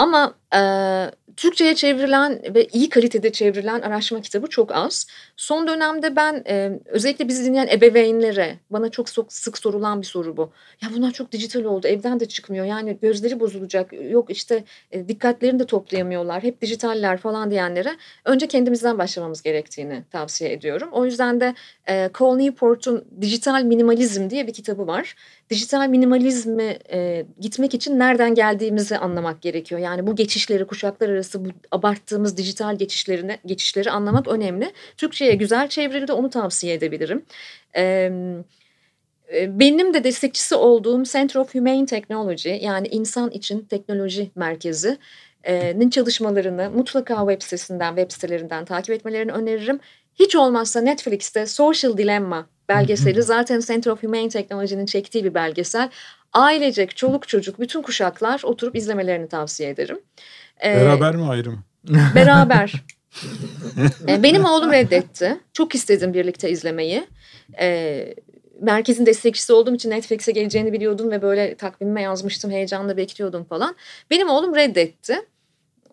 Ama 0.01 0.35
e, 0.55 0.61
Türkçe'ye 1.37 1.75
çevrilen 1.75 2.43
ve 2.55 2.67
iyi 2.67 2.89
kalitede 2.89 3.33
çevrilen 3.33 3.81
araştırma 3.81 4.23
kitabı 4.23 4.47
çok 4.47 4.73
az. 4.73 5.07
Son 5.37 5.69
dönemde 5.69 6.17
ben 6.17 6.45
e, 6.49 6.81
özellikle 6.85 7.29
bizi 7.29 7.45
dinleyen 7.45 7.67
ebeveynlere 7.67 8.59
bana 8.71 8.89
çok 8.89 9.09
sık, 9.09 9.59
sorulan 9.59 10.01
bir 10.01 10.07
soru 10.07 10.37
bu. 10.37 10.51
Ya 10.83 10.89
bunlar 10.97 11.11
çok 11.11 11.33
dijital 11.33 11.65
oldu 11.65 11.87
evden 11.87 12.21
de 12.21 12.29
çıkmıyor 12.29 12.65
yani 12.65 12.99
gözleri 13.03 13.41
bozulacak 13.41 13.93
yok 14.11 14.31
işte 14.31 14.65
e, 14.93 15.09
dikkatlerini 15.09 15.59
de 15.59 15.67
toplayamıyorlar 15.67 16.43
hep 16.43 16.61
dijitaller 16.61 17.17
falan 17.17 17.51
diyenlere 17.51 17.97
önce 18.25 18.49
kendimizden 18.49 18.99
başlamamız 18.99 19.43
gerektiğini 19.43 20.03
tavsiye 20.11 20.53
ediyorum. 20.53 20.89
O 20.93 21.05
yüzden 21.05 21.41
de 21.41 21.55
e, 21.89 22.11
Cole 22.15 22.45
Newport'un 22.45 23.05
Dijital 23.21 23.63
Minimalizm 23.63 24.31
diye 24.31 24.47
bir 24.47 24.53
kitabı 24.53 24.87
var. 24.87 25.15
Dijital 25.51 25.89
minimalizme 25.89 26.79
e, 26.93 27.27
gitmek 27.41 27.75
için 27.75 27.99
nereden 27.99 28.35
geldiğimizi 28.35 28.99
anlamak 28.99 29.43
gerekiyor. 29.43 29.81
Yani 29.81 30.07
bu 30.07 30.17
geçişleri 30.17 30.67
kuşaklar 30.67 31.09
arası 31.21 31.45
bu 31.45 31.49
abarttığımız 31.71 32.37
dijital 32.37 32.79
geçişlerini 32.79 33.39
geçişleri 33.47 33.91
anlamak 33.91 34.29
önemli. 34.29 34.73
Türkçe'ye 34.97 35.35
güzel 35.35 35.69
çevrildi 35.69 36.13
onu 36.13 36.31
tavsiye 36.31 36.75
edebilirim. 36.75 37.25
E, 37.77 38.11
benim 39.49 39.95
de 39.95 40.05
destekçisi 40.05 40.55
olduğum 40.55 41.05
Center 41.05 41.41
of 41.41 41.55
Humane 41.55 41.87
Technology 41.87 42.51
yani 42.51 42.89
insan 42.89 43.31
için 43.31 43.61
teknoloji 43.61 44.31
merkezi 44.35 44.99
nin 45.75 45.91
çalışmalarını 45.91 46.71
mutlaka 46.71 47.17
web 47.17 47.43
sitesinden, 47.43 47.97
web 47.97 48.13
sitelerinden 48.13 48.65
takip 48.65 48.91
etmelerini 48.91 49.33
öneririm. 49.33 49.81
Hiç 50.15 50.37
olmazsa 50.37 50.81
Netflix'te 50.81 51.47
Social 51.47 51.97
Dilemma 51.97 52.47
belgeseli 52.69 53.23
zaten 53.37 53.61
Center 53.61 53.91
of 53.91 54.03
Humane 54.03 54.29
Technology'nin 54.29 54.87
çektiği 54.87 55.25
bir 55.25 55.35
belgesel. 55.35 55.91
Ailecek, 56.33 56.97
çoluk 56.97 57.29
çocuk, 57.29 57.61
bütün 57.61 57.83
kuşaklar 57.83 58.41
oturup 58.45 58.77
izlemelerini 58.77 59.29
tavsiye 59.29 59.71
ederim. 59.71 60.01
Ee, 60.65 60.77
beraber 60.77 61.17
mi 61.17 61.29
ayrı 61.29 61.51
mı? 61.51 61.65
Beraber. 62.15 62.73
Benim 64.23 64.45
oğlum 64.45 64.73
reddetti. 64.73 65.37
Çok 65.53 65.75
istedim 65.75 66.15
birlikte 66.15 66.51
izlemeyi. 66.51 67.07
Ee, 67.61 68.15
merkezin 68.61 69.07
destekçisi 69.07 69.53
olduğum 69.53 69.75
için 69.75 69.91
Netflix'e 69.91 70.33
geleceğini 70.33 70.73
biliyordum 70.73 71.11
ve 71.11 71.23
böyle 71.23 71.55
takvimime 71.55 72.03
yazmıştım. 72.03 72.51
Heyecanla 72.51 72.97
bekliyordum 72.97 73.45
falan. 73.45 73.77
Benim 74.11 74.29
oğlum 74.29 74.55
reddetti. 74.55 75.17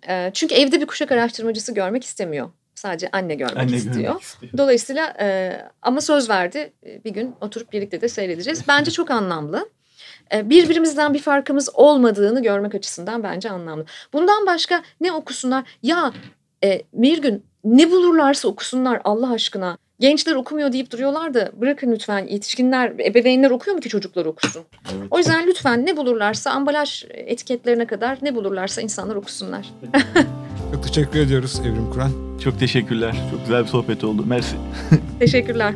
Ee, 0.09 0.31
çünkü 0.33 0.55
evde 0.55 0.81
bir 0.81 0.85
kuşak 0.85 1.11
araştırmacısı 1.11 1.73
görmek 1.73 2.03
istemiyor. 2.03 2.49
Sadece 2.75 3.09
anne 3.11 3.35
görmek 3.35 3.57
anne 3.57 3.75
istiyor. 3.75 3.95
Görmek 3.95 4.21
istiyor. 4.21 4.51
Dolayısıyla 4.57 5.13
e, 5.19 5.57
ama 5.81 6.01
söz 6.01 6.29
verdi 6.29 6.73
bir 7.05 7.09
gün 7.09 7.35
oturup 7.41 7.73
birlikte 7.73 8.01
de 8.01 8.09
seyredeceğiz. 8.09 8.67
Bence 8.67 8.91
çok 8.91 9.11
anlamlı. 9.11 9.69
E, 10.33 10.49
birbirimizden 10.49 11.13
bir 11.13 11.19
farkımız 11.19 11.69
olmadığını 11.73 12.43
görmek 12.43 12.75
açısından 12.75 13.23
bence 13.23 13.49
anlamlı. 13.49 13.85
Bundan 14.13 14.45
başka 14.45 14.83
ne 15.01 15.11
okusunlar? 15.11 15.63
Ya 15.83 16.13
e, 16.63 16.81
bir 16.93 17.21
gün 17.21 17.43
ne 17.63 17.91
bulurlarsa 17.91 18.47
okusunlar 18.47 19.01
Allah 19.03 19.31
aşkına. 19.31 19.77
Gençler 19.99 20.35
okumuyor 20.35 20.71
deyip 20.73 20.91
duruyorlar 20.91 21.33
da 21.33 21.51
bırakın 21.61 21.91
lütfen 21.91 22.27
yetişkinler, 22.27 22.89
ebeveynler 22.89 23.51
okuyor 23.51 23.75
mu 23.75 23.81
ki 23.81 23.89
çocuklar 23.89 24.25
okusun? 24.25 24.63
O 25.11 25.17
yüzden 25.17 25.47
lütfen 25.47 25.85
ne 25.85 25.97
bulurlarsa 25.97 26.51
ambalaj 26.51 27.05
etiketlerine 27.09 27.87
kadar 27.87 28.17
ne 28.21 28.35
bulurlarsa 28.35 28.81
insanlar 28.81 29.15
okusunlar. 29.15 29.69
Çok 30.73 30.83
teşekkür 30.83 31.19
ediyoruz 31.19 31.59
Evrim 31.61 31.89
Kur'an. 31.91 32.11
Çok 32.43 32.59
teşekkürler. 32.59 33.15
Çok 33.31 33.39
güzel 33.39 33.63
bir 33.63 33.67
sohbet 33.67 34.03
oldu. 34.03 34.25
Mersi. 34.25 34.55
Teşekkürler. 35.19 35.73